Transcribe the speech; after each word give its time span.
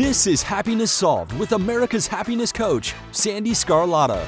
This 0.00 0.26
is 0.26 0.42
Happiness 0.42 0.90
Solved 0.90 1.38
with 1.38 1.52
America's 1.52 2.06
happiness 2.06 2.52
coach, 2.52 2.94
Sandee 3.12 3.50
Sgarlata. 3.50 4.24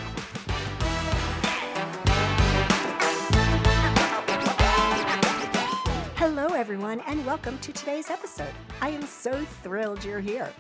Hello, 6.17 6.49
everyone, 6.49 7.01
and 7.07 7.25
welcome 7.25 7.57
to 7.61 7.73
today's 7.73 8.11
episode. 8.11 8.53
I 8.83 8.91
am 8.91 9.07
so 9.07 9.33
thrilled 9.63 10.05
you're 10.05 10.21
here. 10.21 10.53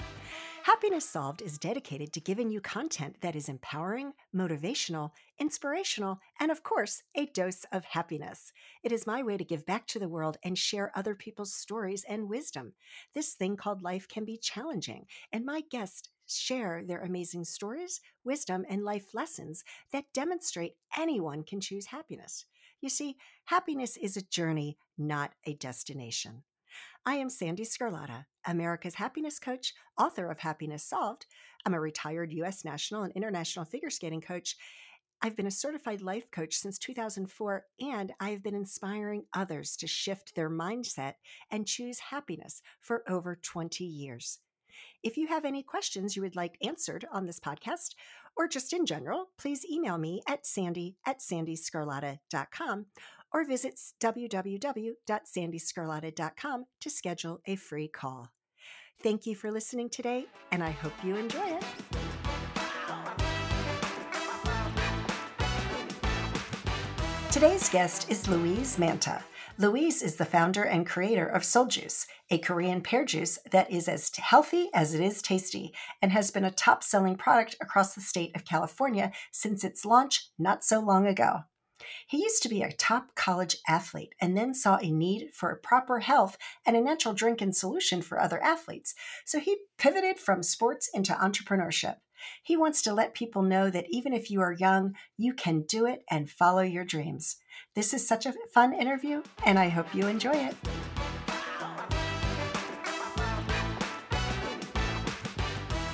Happiness 0.64 1.08
Solved 1.08 1.42
is 1.42 1.58
dedicated 1.58 2.12
to 2.12 2.20
giving 2.20 2.48
you 2.48 2.60
content 2.60 3.16
that 3.20 3.34
is 3.34 3.48
empowering, 3.48 4.12
motivational, 4.32 5.10
inspirational, 5.40 6.20
and 6.38 6.52
of 6.52 6.62
course, 6.62 7.02
a 7.16 7.26
dose 7.26 7.64
of 7.72 7.84
happiness. 7.84 8.52
It 8.84 8.92
is 8.92 9.04
my 9.04 9.24
way 9.24 9.36
to 9.36 9.44
give 9.44 9.66
back 9.66 9.88
to 9.88 9.98
the 9.98 10.08
world 10.08 10.36
and 10.44 10.56
share 10.56 10.92
other 10.94 11.16
people's 11.16 11.52
stories 11.52 12.04
and 12.08 12.28
wisdom. 12.28 12.74
This 13.12 13.34
thing 13.34 13.56
called 13.56 13.82
life 13.82 14.06
can 14.06 14.24
be 14.24 14.36
challenging, 14.36 15.06
and 15.32 15.44
my 15.44 15.62
guests 15.68 16.10
share 16.28 16.84
their 16.86 17.02
amazing 17.02 17.44
stories, 17.44 18.00
wisdom, 18.22 18.64
and 18.70 18.84
life 18.84 19.14
lessons 19.14 19.64
that 19.90 20.12
demonstrate 20.14 20.76
anyone 20.96 21.42
can 21.42 21.60
choose 21.60 21.86
happiness. 21.86 22.46
You 22.80 22.88
see, 22.88 23.16
happiness 23.46 23.96
is 23.96 24.16
a 24.16 24.22
journey, 24.22 24.78
not 24.96 25.32
a 25.44 25.54
destination. 25.54 26.44
I 27.04 27.14
am 27.16 27.28
Sandee 27.28 27.66
Sgarlata, 27.66 28.26
America's 28.46 28.94
happiness 28.94 29.38
coach, 29.38 29.74
author 29.98 30.30
of 30.30 30.38
Happiness 30.38 30.84
Solved. 30.84 31.26
I'm 31.66 31.74
a 31.74 31.80
retired 31.80 32.32
U.S. 32.32 32.64
national 32.64 33.02
and 33.02 33.12
international 33.14 33.64
figure 33.64 33.90
skating 33.90 34.20
coach. 34.20 34.56
I've 35.20 35.36
been 35.36 35.46
a 35.46 35.52
certified 35.52 36.02
life 36.02 36.30
coach 36.30 36.56
since 36.56 36.78
2004, 36.78 37.64
and 37.80 38.12
I've 38.18 38.42
been 38.42 38.54
inspiring 38.54 39.24
others 39.32 39.76
to 39.76 39.86
shift 39.86 40.34
their 40.34 40.50
mindset 40.50 41.14
and 41.50 41.66
choose 41.66 41.98
happiness 41.98 42.60
for 42.80 43.04
over 43.08 43.38
20 43.40 43.84
years. 43.84 44.40
If 45.02 45.16
you 45.16 45.28
have 45.28 45.44
any 45.44 45.62
questions 45.62 46.16
you 46.16 46.22
would 46.22 46.36
like 46.36 46.56
answered 46.62 47.06
on 47.12 47.26
this 47.26 47.38
podcast, 47.38 47.94
or 48.36 48.48
just 48.48 48.72
in 48.72 48.86
general, 48.86 49.26
please 49.38 49.64
email 49.70 49.98
me 49.98 50.22
at 50.26 50.44
sandee 50.44 50.96
at 51.06 51.20
sandeesgarlata.com 51.20 52.86
or 53.32 53.44
visit 53.44 53.78
www.sandeesgarlata.com 54.00 56.64
to 56.80 56.90
schedule 56.90 57.40
a 57.46 57.56
free 57.56 57.88
call. 57.88 58.30
Thank 59.02 59.26
you 59.26 59.34
for 59.34 59.50
listening 59.50 59.90
today, 59.90 60.26
and 60.52 60.62
I 60.62 60.70
hope 60.70 60.92
you 61.02 61.16
enjoy 61.16 61.58
it. 61.58 61.64
Today's 67.32 67.68
guest 67.70 68.10
is 68.10 68.28
Luis 68.28 68.78
Manta. 68.78 69.24
Louise 69.58 70.02
is 70.02 70.16
the 70.16 70.24
founder 70.24 70.62
and 70.62 70.86
creator 70.86 71.26
of 71.26 71.44
Seoul 71.44 71.66
Juice, 71.66 72.06
a 72.30 72.38
Korean 72.38 72.80
pear 72.80 73.04
juice 73.04 73.38
that 73.50 73.70
is 73.70 73.88
as 73.88 74.10
healthy 74.16 74.70
as 74.72 74.94
it 74.94 75.00
is 75.00 75.20
tasty 75.20 75.74
and 76.00 76.12
has 76.12 76.30
been 76.30 76.44
a 76.44 76.50
top 76.50 76.84
selling 76.84 77.16
product 77.16 77.56
across 77.60 77.94
the 77.94 78.00
state 78.00 78.34
of 78.36 78.44
California 78.44 79.12
since 79.30 79.64
its 79.64 79.84
launch 79.84 80.28
not 80.38 80.64
so 80.64 80.80
long 80.80 81.06
ago. 81.06 81.40
He 82.06 82.22
used 82.22 82.42
to 82.42 82.48
be 82.48 82.62
a 82.62 82.72
top 82.72 83.14
college 83.14 83.56
athlete 83.68 84.14
and 84.20 84.36
then 84.36 84.54
saw 84.54 84.78
a 84.78 84.90
need 84.90 85.30
for 85.32 85.50
a 85.50 85.56
proper 85.56 86.00
health 86.00 86.36
and 86.66 86.76
a 86.76 86.80
natural 86.80 87.14
drink 87.14 87.40
and 87.40 87.54
solution 87.54 88.02
for 88.02 88.20
other 88.20 88.42
athletes. 88.42 88.94
So 89.24 89.40
he 89.40 89.58
pivoted 89.78 90.18
from 90.18 90.42
sports 90.42 90.88
into 90.92 91.12
entrepreneurship. 91.12 91.96
He 92.42 92.56
wants 92.56 92.82
to 92.82 92.94
let 92.94 93.14
people 93.14 93.42
know 93.42 93.70
that 93.70 93.86
even 93.90 94.12
if 94.12 94.30
you 94.30 94.40
are 94.40 94.52
young, 94.52 94.94
you 95.16 95.34
can 95.34 95.62
do 95.62 95.86
it 95.86 96.04
and 96.10 96.30
follow 96.30 96.62
your 96.62 96.84
dreams. 96.84 97.36
This 97.74 97.92
is 97.92 98.06
such 98.06 98.26
a 98.26 98.34
fun 98.54 98.72
interview, 98.72 99.22
and 99.44 99.58
I 99.58 99.68
hope 99.68 99.94
you 99.94 100.06
enjoy 100.06 100.32
it. 100.32 100.54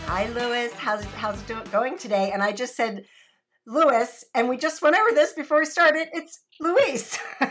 Hi, 0.07 0.27
Lewis. 0.31 0.73
How's, 0.73 1.05
how's 1.05 1.41
it 1.49 1.71
going 1.71 1.99
today? 1.99 2.31
And 2.33 2.43
I 2.43 2.53
just 2.53 2.75
said 2.75 3.05
Lewis, 3.69 4.25
and 4.35 4.49
we 4.49 4.57
just 4.57 4.83
went 4.83 4.97
over 4.97 5.15
this 5.15 5.35
before 5.35 5.59
we 5.59 5.67
started. 5.67 6.09
It's 6.13 6.41
Luis. 6.59 7.19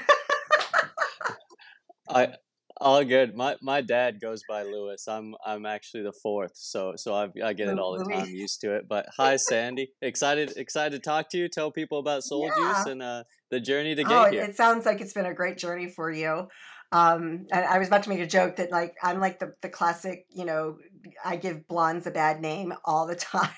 I 2.10 2.34
all 2.80 3.04
good. 3.04 3.36
My 3.36 3.56
my 3.62 3.82
dad 3.82 4.20
goes 4.20 4.42
by 4.50 4.64
Lewis. 4.64 5.08
I'm 5.08 5.36
I'm 5.46 5.66
actually 5.66 6.04
the 6.04 6.12
fourth, 6.12 6.54
so 6.56 6.94
so 6.96 7.14
I 7.14 7.30
I 7.44 7.54
get 7.54 7.70
it 7.70 7.80
all 7.80 7.98
the 7.98 8.04
time, 8.04 8.24
I'm 8.24 8.30
used 8.30 8.62
to 8.62 8.76
it. 8.76 8.88
But 8.90 9.08
hi, 9.16 9.36
Sandee. 9.36 9.90
excited 10.02 10.54
excited 10.58 10.96
to 10.96 11.00
talk 11.00 11.30
to 11.30 11.38
you. 11.38 11.50
Tell 11.50 11.72
people 11.72 12.00
about 12.00 12.24
Seoul 12.24 12.48
yeah. 12.48 12.56
Juice 12.56 12.86
and 12.88 13.04
uh, 13.04 13.24
the 13.52 13.60
journey 13.60 13.96
to 13.96 14.04
get 14.04 14.12
oh, 14.12 14.30
here. 14.30 14.44
It 14.44 14.56
sounds 14.56 14.86
like 14.86 15.02
it's 15.02 15.14
been 15.14 15.26
a 15.26 15.34
great 15.34 15.58
journey 15.58 15.88
for 15.88 16.12
you. 16.12 16.48
Um, 16.92 17.48
and 17.52 17.66
I 17.66 17.80
was 17.80 17.90
about 17.90 18.04
to 18.04 18.10
make 18.10 18.20
a 18.20 18.28
joke 18.28 18.56
that 18.56 18.72
like 18.72 18.96
I'm 19.04 19.20
like 19.20 19.40
the 19.40 19.54
the 19.62 19.70
classic, 19.70 20.26
you 20.30 20.46
know, 20.46 20.78
I 21.24 21.36
give 21.36 21.68
blondes 21.68 22.08
a 22.08 22.12
bad 22.12 22.42
name 22.42 22.74
all 22.86 23.08
the 23.08 23.16
time. 23.16 23.52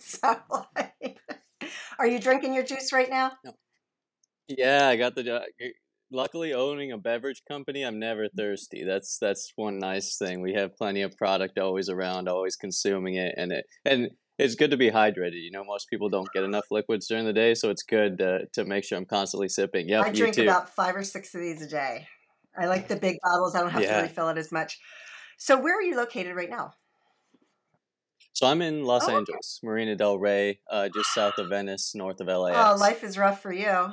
so 0.00 0.36
like, 0.76 0.93
are 1.98 2.06
you 2.06 2.18
drinking 2.18 2.54
your 2.54 2.64
juice 2.64 2.92
right 2.92 3.10
now? 3.10 3.32
No. 3.44 3.52
Yeah, 4.48 4.88
I 4.88 4.96
got 4.96 5.14
the. 5.14 5.36
Uh, 5.36 5.40
luckily, 6.10 6.52
owning 6.52 6.92
a 6.92 6.98
beverage 6.98 7.42
company, 7.48 7.82
I'm 7.82 7.98
never 7.98 8.28
thirsty. 8.28 8.84
That's 8.84 9.18
that's 9.18 9.52
one 9.56 9.78
nice 9.78 10.16
thing. 10.16 10.42
We 10.42 10.54
have 10.54 10.76
plenty 10.76 11.02
of 11.02 11.16
product 11.16 11.58
always 11.58 11.88
around, 11.88 12.28
always 12.28 12.56
consuming 12.56 13.14
it, 13.14 13.34
and 13.36 13.52
it 13.52 13.64
and 13.84 14.10
it's 14.38 14.54
good 14.54 14.70
to 14.70 14.76
be 14.76 14.90
hydrated. 14.90 15.42
You 15.42 15.50
know, 15.50 15.64
most 15.64 15.88
people 15.88 16.08
don't 16.08 16.30
get 16.32 16.44
enough 16.44 16.66
liquids 16.70 17.06
during 17.06 17.24
the 17.24 17.32
day, 17.32 17.54
so 17.54 17.70
it's 17.70 17.82
good 17.82 18.18
to, 18.18 18.46
to 18.52 18.64
make 18.64 18.84
sure 18.84 18.98
I'm 18.98 19.04
constantly 19.04 19.48
sipping. 19.48 19.88
Yeah, 19.88 20.02
I 20.02 20.10
drink 20.10 20.36
about 20.38 20.74
five 20.74 20.96
or 20.96 21.04
six 21.04 21.34
of 21.34 21.40
these 21.40 21.62
a 21.62 21.68
day. 21.68 22.06
I 22.56 22.66
like 22.66 22.88
the 22.88 22.96
big 22.96 23.16
bottles. 23.22 23.54
I 23.54 23.60
don't 23.60 23.70
have 23.70 23.82
yeah. 23.82 23.96
to 23.98 24.02
refill 24.02 24.28
it 24.28 24.38
as 24.38 24.52
much. 24.52 24.78
So, 25.38 25.60
where 25.60 25.76
are 25.76 25.82
you 25.82 25.96
located 25.96 26.36
right 26.36 26.50
now? 26.50 26.72
So 28.34 28.48
I'm 28.48 28.62
in 28.62 28.84
Los 28.84 29.08
oh, 29.08 29.16
Angeles, 29.16 29.60
okay. 29.60 29.66
Marina 29.66 29.94
Del 29.94 30.18
Rey, 30.18 30.58
uh, 30.68 30.88
just 30.88 31.14
south 31.14 31.38
of 31.38 31.48
Venice, 31.50 31.94
north 31.94 32.20
of 32.20 32.26
LAX. 32.26 32.56
Oh, 32.58 32.76
life 32.80 33.04
is 33.04 33.16
rough 33.16 33.40
for 33.40 33.52
you. 33.52 33.92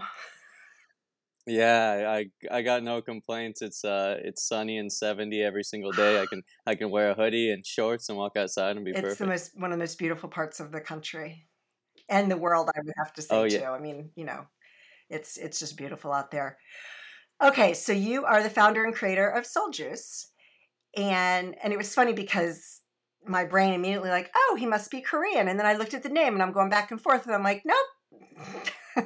Yeah, 1.47 2.05
I 2.07 2.25
I 2.51 2.61
got 2.63 2.83
no 2.83 3.01
complaints. 3.01 3.61
It's 3.61 3.83
uh 3.85 4.17
it's 4.23 4.47
sunny 4.47 4.77
and 4.77 4.91
seventy 4.91 5.41
every 5.41 5.63
single 5.63 5.91
day. 5.91 6.21
I 6.21 6.25
can 6.25 6.43
I 6.65 6.75
can 6.75 6.89
wear 6.89 7.11
a 7.11 7.13
hoodie 7.13 7.51
and 7.51 7.65
shorts 7.65 8.09
and 8.09 8.17
walk 8.17 8.35
outside 8.35 8.75
and 8.75 8.85
be 8.85 8.91
perfect. 8.91 9.07
it's 9.07 9.19
perfect. 9.19 9.19
the 9.19 9.27
most 9.27 9.61
one 9.61 9.71
of 9.71 9.77
the 9.77 9.83
most 9.83 9.97
beautiful 9.97 10.29
parts 10.29 10.59
of 10.59 10.71
the 10.71 10.81
country 10.81 11.47
and 12.09 12.29
the 12.29 12.37
world. 12.37 12.69
I 12.75 12.79
would 12.83 12.93
have 12.97 13.13
to 13.13 13.21
say 13.21 13.35
oh, 13.35 13.43
yeah. 13.43 13.59
too. 13.59 13.65
I 13.65 13.79
mean, 13.79 14.11
you 14.15 14.25
know, 14.25 14.45
it's 15.09 15.37
it's 15.37 15.59
just 15.59 15.77
beautiful 15.77 16.11
out 16.11 16.31
there. 16.31 16.57
Okay, 17.43 17.73
so 17.73 17.91
you 17.91 18.25
are 18.25 18.43
the 18.43 18.49
founder 18.49 18.85
and 18.85 18.93
creator 18.93 19.27
of 19.27 19.45
Seoul 19.45 19.71
Juice, 19.71 20.31
and 20.95 21.55
and 21.63 21.73
it 21.73 21.77
was 21.77 21.93
funny 21.93 22.13
because 22.13 22.80
my 23.25 23.45
brain 23.45 23.73
immediately 23.73 24.09
like, 24.09 24.31
oh, 24.35 24.55
he 24.59 24.65
must 24.65 24.91
be 24.91 25.01
Korean. 25.01 25.47
And 25.47 25.59
then 25.59 25.65
I 25.65 25.75
looked 25.75 25.93
at 25.93 26.03
the 26.03 26.09
name 26.09 26.33
and 26.33 26.43
I'm 26.43 26.51
going 26.51 26.69
back 26.69 26.91
and 26.91 26.99
forth 26.99 27.25
and 27.25 27.35
I'm 27.35 27.43
like, 27.43 27.63
nope. 27.65 29.05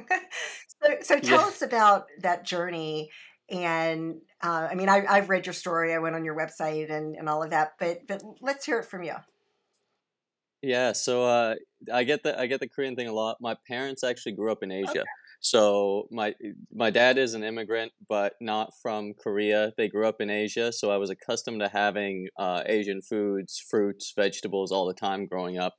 so, 0.82 0.96
so 1.02 1.20
tell 1.20 1.40
yeah. 1.40 1.46
us 1.46 1.62
about 1.62 2.06
that 2.20 2.44
journey. 2.44 3.10
And 3.50 4.16
uh, 4.42 4.68
I 4.70 4.74
mean, 4.74 4.88
I, 4.88 5.04
I've 5.08 5.28
read 5.28 5.46
your 5.46 5.52
story. 5.52 5.94
I 5.94 5.98
went 5.98 6.16
on 6.16 6.24
your 6.24 6.36
website 6.36 6.90
and, 6.90 7.14
and 7.14 7.28
all 7.28 7.42
of 7.42 7.50
that, 7.50 7.72
but 7.78 8.06
but 8.08 8.22
let's 8.40 8.66
hear 8.66 8.80
it 8.80 8.86
from 8.86 9.04
you. 9.04 9.14
Yeah, 10.62 10.92
so 10.92 11.24
uh, 11.24 11.54
I 11.92 12.02
get 12.02 12.24
the 12.24 12.38
I 12.38 12.46
get 12.46 12.58
the 12.58 12.68
Korean 12.68 12.96
thing 12.96 13.06
a 13.06 13.12
lot. 13.12 13.36
My 13.40 13.56
parents 13.68 14.02
actually 14.02 14.32
grew 14.32 14.50
up 14.50 14.64
in 14.64 14.72
Asia. 14.72 14.90
Okay. 14.90 15.02
So 15.40 16.08
my 16.10 16.34
my 16.72 16.90
dad 16.90 17.18
is 17.18 17.34
an 17.34 17.44
immigrant, 17.44 17.92
but 18.08 18.34
not 18.40 18.72
from 18.82 19.14
Korea. 19.14 19.72
They 19.76 19.88
grew 19.88 20.06
up 20.08 20.20
in 20.20 20.30
Asia, 20.30 20.72
so 20.72 20.90
I 20.90 20.96
was 20.96 21.10
accustomed 21.10 21.60
to 21.60 21.68
having 21.68 22.28
uh, 22.38 22.62
Asian 22.66 23.00
foods, 23.02 23.62
fruits, 23.70 24.12
vegetables 24.16 24.72
all 24.72 24.86
the 24.86 24.94
time 24.94 25.26
growing 25.26 25.58
up. 25.58 25.74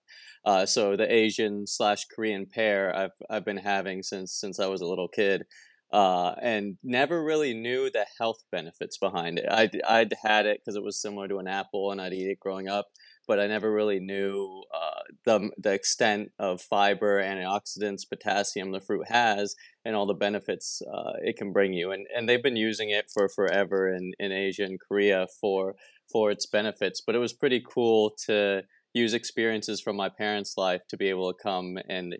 Uh, 0.45 0.65
so 0.65 0.95
the 0.95 1.11
Asian 1.11 1.67
slash 1.67 2.05
Korean 2.05 2.45
pear 2.45 2.95
I've 2.95 3.11
I've 3.29 3.45
been 3.45 3.57
having 3.57 4.03
since 4.03 4.33
since 4.33 4.59
I 4.59 4.67
was 4.67 4.81
a 4.81 4.87
little 4.87 5.07
kid, 5.09 5.43
uh, 5.91 6.33
and 6.41 6.77
never 6.83 7.23
really 7.23 7.53
knew 7.53 7.89
the 7.89 8.05
health 8.19 8.43
benefits 8.51 8.97
behind 8.97 9.39
it. 9.39 9.45
I'd 9.49 9.81
I'd 9.87 10.13
had 10.23 10.45
it 10.45 10.59
because 10.61 10.75
it 10.75 10.83
was 10.83 11.01
similar 11.01 11.27
to 11.27 11.39
an 11.39 11.47
apple, 11.47 11.91
and 11.91 12.01
I'd 12.01 12.13
eat 12.13 12.29
it 12.29 12.39
growing 12.39 12.67
up 12.67 12.87
but 13.27 13.39
I 13.39 13.47
never 13.47 13.71
really 13.71 13.99
knew 13.99 14.63
uh, 14.73 15.01
the 15.25 15.49
the 15.57 15.73
extent 15.73 16.31
of 16.39 16.61
fiber, 16.61 17.21
antioxidants, 17.21 18.07
potassium 18.09 18.71
the 18.71 18.79
fruit 18.79 19.07
has, 19.09 19.55
and 19.85 19.95
all 19.95 20.05
the 20.05 20.13
benefits 20.13 20.81
uh, 20.81 21.13
it 21.21 21.37
can 21.37 21.51
bring 21.51 21.73
you. 21.73 21.91
And 21.91 22.07
and 22.15 22.27
they've 22.27 22.41
been 22.41 22.55
using 22.55 22.89
it 22.89 23.11
for 23.13 23.29
forever 23.29 23.93
in, 23.93 24.13
in 24.19 24.31
Asia 24.31 24.63
and 24.63 24.79
Korea 24.79 25.27
for 25.41 25.75
for 26.11 26.31
its 26.31 26.45
benefits. 26.45 27.01
But 27.05 27.15
it 27.15 27.19
was 27.19 27.33
pretty 27.33 27.63
cool 27.67 28.15
to 28.25 28.63
use 28.93 29.13
experiences 29.13 29.81
from 29.81 29.95
my 29.95 30.09
parents' 30.09 30.57
life 30.57 30.81
to 30.89 30.97
be 30.97 31.09
able 31.09 31.31
to 31.31 31.39
come 31.41 31.77
and 31.89 32.15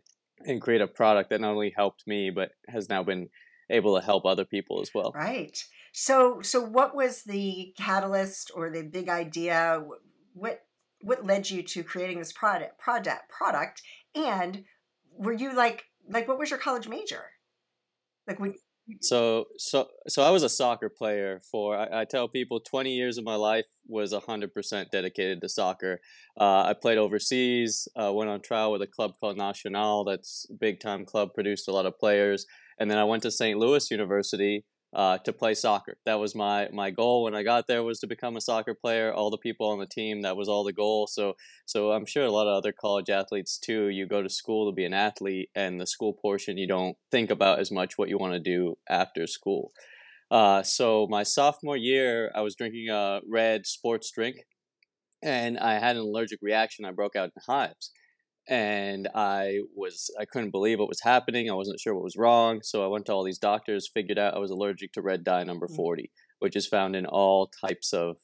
and 0.46 0.62
create 0.62 0.82
a 0.82 0.88
product 0.88 1.30
that 1.30 1.42
not 1.42 1.52
only 1.52 1.74
helped 1.76 2.04
me 2.06 2.30
but 2.30 2.52
has 2.68 2.90
now 2.90 3.04
been 3.04 3.30
able 3.70 4.00
to 4.00 4.06
help 4.06 4.26
other 4.26 4.46
people 4.46 4.82
as 4.82 4.92
well. 4.94 5.12
Right. 5.16 5.58
So 5.94 6.42
so 6.42 6.62
what 6.62 6.96
was 6.96 7.24
the 7.24 7.74
catalyst 7.78 8.52
or 8.54 8.70
the 8.70 8.84
big 8.84 9.10
idea? 9.10 9.84
What 10.34 10.62
what 11.02 11.26
led 11.26 11.50
you 11.50 11.62
to 11.62 11.84
creating 11.84 12.20
this 12.20 12.34
product 12.34 12.78
product 12.80 13.30
product 13.30 13.82
and 14.16 14.64
were 15.18 15.34
you 15.34 15.56
like 15.56 15.86
like 16.10 16.28
what 16.28 16.40
was 16.40 16.50
your 16.50 16.60
college 16.60 16.88
major 16.88 17.24
like 18.28 18.40
when 18.40 18.54
So 19.02 19.46
so 19.58 19.88
so 20.08 20.24
I 20.24 20.30
was 20.30 20.44
a 20.44 20.50
soccer 20.50 20.90
player 20.90 21.42
for 21.52 21.78
I, 21.78 22.02
I 22.02 22.06
tell 22.06 22.30
people 22.30 22.62
twenty 22.62 22.96
years 22.96 23.18
of 23.18 23.26
my 23.26 23.36
life 23.36 23.66
was 23.86 24.14
hundred 24.14 24.54
percent 24.54 24.92
dedicated 24.92 25.42
to 25.42 25.50
soccer. 25.50 26.00
Uh, 26.40 26.64
I 26.64 26.74
played 26.74 26.98
overseas. 26.98 27.90
Uh, 28.00 28.14
went 28.14 28.30
on 28.30 28.42
trial 28.42 28.72
with 28.72 28.82
a 28.82 28.88
club 28.88 29.12
called 29.20 29.38
Nacional. 29.38 30.06
That's 30.06 30.46
big 30.60 30.80
time 30.80 31.06
club. 31.06 31.34
Produced 31.34 31.68
a 31.68 31.74
lot 31.74 31.86
of 31.86 32.00
players, 32.00 32.46
and 32.80 32.90
then 32.90 32.98
I 32.98 33.04
went 33.04 33.24
to 33.24 33.32
St. 33.32 33.60
Louis 33.60 33.92
University 33.92 34.64
uh, 34.94 35.18
to 35.20 35.34
play 35.34 35.54
soccer. 35.54 35.98
That 36.06 36.20
was 36.20 36.36
my 36.36 36.70
my 36.72 36.90
goal 36.92 37.24
when 37.24 37.36
I 37.36 37.44
got 37.44 37.68
there 37.68 37.84
was 37.84 38.00
to 38.00 38.08
become 38.08 38.38
a 38.38 38.42
soccer 38.42 38.74
player. 38.74 39.14
All 39.14 39.30
the 39.30 39.38
people 39.38 39.70
on 39.70 39.80
the 39.80 39.86
team, 39.86 40.22
that 40.22 40.38
was 40.38 40.48
all 40.48 40.64
the 40.64 40.74
goal. 40.74 41.08
So 41.08 41.36
so 41.66 41.92
I'm 41.92 42.06
sure 42.06 42.24
a 42.26 42.32
lot 42.32 42.48
of 42.48 42.56
other 42.56 42.72
college 42.72 43.10
athletes 43.10 43.58
too. 43.58 43.90
You 43.90 44.06
go 44.08 44.22
to 44.22 44.30
school 44.30 44.70
to 44.70 44.76
be 44.76 44.86
an 44.86 44.94
athlete, 44.94 45.50
and 45.56 45.80
the 45.80 45.88
school 45.88 46.14
portion 46.14 46.58
you 46.58 46.68
don't 46.68 46.98
think 47.12 47.30
about 47.30 47.60
as 47.60 47.72
much 47.72 47.98
what 47.98 48.10
you 48.10 48.18
want 48.18 48.34
to 48.34 48.40
do 48.40 48.78
after 48.90 49.28
school. 49.28 49.72
Uh, 50.30 50.62
so 50.64 51.08
my 51.10 51.24
sophomore 51.24 51.78
year, 51.78 52.32
I 52.36 52.42
was 52.42 52.56
drinking 52.56 52.90
a 52.90 53.22
red 53.30 53.66
sports 53.66 54.12
drink, 54.12 54.46
and 55.22 55.58
I 55.58 55.80
had 55.80 55.96
an 55.96 56.04
allergic 56.04 56.40
reaction. 56.42 56.86
I 56.86 56.92
broke 56.92 57.16
out 57.16 57.32
in 57.36 57.42
hives 57.46 57.92
and 58.50 59.08
I 59.14 59.60
was 59.76 60.10
I 60.20 60.26
couldn't 60.26 60.52
believe 60.52 60.80
what 60.80 60.88
was 60.88 61.02
happening. 61.02 61.50
I 61.50 61.54
wasn't 61.54 61.80
sure 61.80 61.94
what 61.94 62.04
was 62.04 62.16
wrong, 62.16 62.62
so 62.64 62.84
I 62.84 62.88
went 62.88 63.06
to 63.08 63.14
all 63.14 63.24
these 63.24 63.40
doctors. 63.40 63.90
Figured 63.94 64.20
out 64.20 64.36
I 64.36 64.40
was 64.40 64.52
allergic 64.52 64.94
to 64.94 65.02
red 65.02 65.24
dye 65.24 65.44
number 65.44 65.68
mm. 65.68 65.76
forty, 65.76 66.12
which 66.40 66.56
is 66.56 66.68
found 66.68 66.96
in 66.96 67.06
all 67.06 67.52
types 67.66 67.94
of 67.94 68.18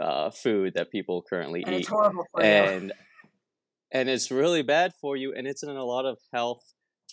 uh, 0.00 0.30
food 0.30 0.74
that 0.74 0.90
people 0.90 1.22
currently 1.28 1.62
and 1.64 1.74
eat. 1.74 1.80
It's 1.80 1.88
horrible 1.88 2.24
for 2.32 2.42
and, 2.42 2.88
you. 2.88 2.90
And 3.92 4.08
it's 4.08 4.30
really 4.30 4.62
bad 4.62 4.92
for 5.00 5.16
you, 5.16 5.32
and 5.34 5.46
it's 5.46 5.62
in 5.62 5.70
a 5.70 5.84
lot 5.84 6.06
of 6.06 6.18
health 6.32 6.64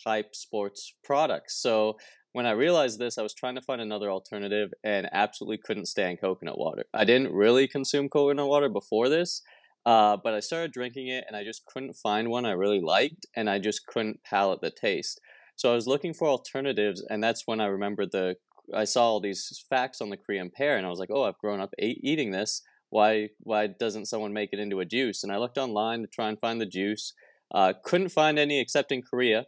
type 0.04 0.36
sports 0.36 0.94
products. 1.04 1.62
So 1.62 1.98
when 2.32 2.48
I 2.48 2.52
realized 2.52 2.98
this, 2.98 3.18
I 3.18 3.22
was 3.22 3.34
trying 3.34 3.56
to 3.56 3.62
find 3.62 3.80
another 3.80 4.10
alternative 4.10 4.72
and 4.84 5.08
absolutely 5.12 5.60
couldn't 5.64 5.86
stand 5.86 6.20
coconut 6.20 6.58
water. 6.58 6.86
I 6.94 7.06
didn't 7.06 7.32
really 7.32 7.68
consume 7.68 8.10
coconut 8.10 8.48
water 8.48 8.70
before 8.70 9.08
this, 9.08 9.44
uh, 9.86 10.18
but 10.24 10.34
I 10.34 10.40
started 10.40 10.72
drinking 10.72 11.08
it 11.08 11.26
and 11.28 11.36
I 11.36 11.44
just 11.44 11.66
couldn't 11.66 11.96
find 11.96 12.30
one 12.30 12.46
I 12.46 12.52
really 12.52 12.82
liked 12.82 13.26
and 13.36 13.50
I 13.50 13.60
just 13.60 13.86
couldn't 13.86 14.24
palate 14.24 14.62
the 14.62 14.72
taste. 14.72 15.20
So 15.56 15.72
I 15.72 15.76
was 15.76 15.88
looking 15.88 16.14
for 16.14 16.28
alternatives 16.28 17.06
and 17.10 17.24
that's 17.24 17.44
when 17.46 17.60
I 17.60 17.66
remembered 17.66 18.12
the 18.12 18.36
I 18.74 18.86
saw 18.86 19.04
all 19.04 19.20
these 19.20 19.66
facts 19.70 20.00
on 20.00 20.10
the 20.10 20.18
Korean 20.18 20.50
pear 20.50 20.78
and 20.78 20.86
I 20.86 20.90
was 20.90 21.00
like, 21.00 21.10
"Oh, 21.12 21.24
I've 21.24 21.38
grown 21.38 21.60
up 21.60 21.74
eating 21.80 22.32
this. 22.32 22.62
Why 22.90 23.30
why 23.40 23.68
doesn't 23.68 24.06
someone 24.06 24.32
make 24.34 24.52
it 24.54 24.60
into 24.60 24.80
a 24.80 24.86
juice?" 24.86 25.24
And 25.24 25.34
I 25.34 25.38
looked 25.38 25.58
online 25.58 26.02
to 26.02 26.08
try 26.08 26.30
and 26.30 26.40
find 26.40 26.62
the 26.62 26.66
juice. 26.66 27.14
Uh, 27.54 27.74
couldn't 27.84 28.10
find 28.10 28.40
any 28.40 28.60
except 28.62 28.92
in 28.92 29.02
Korea. 29.02 29.48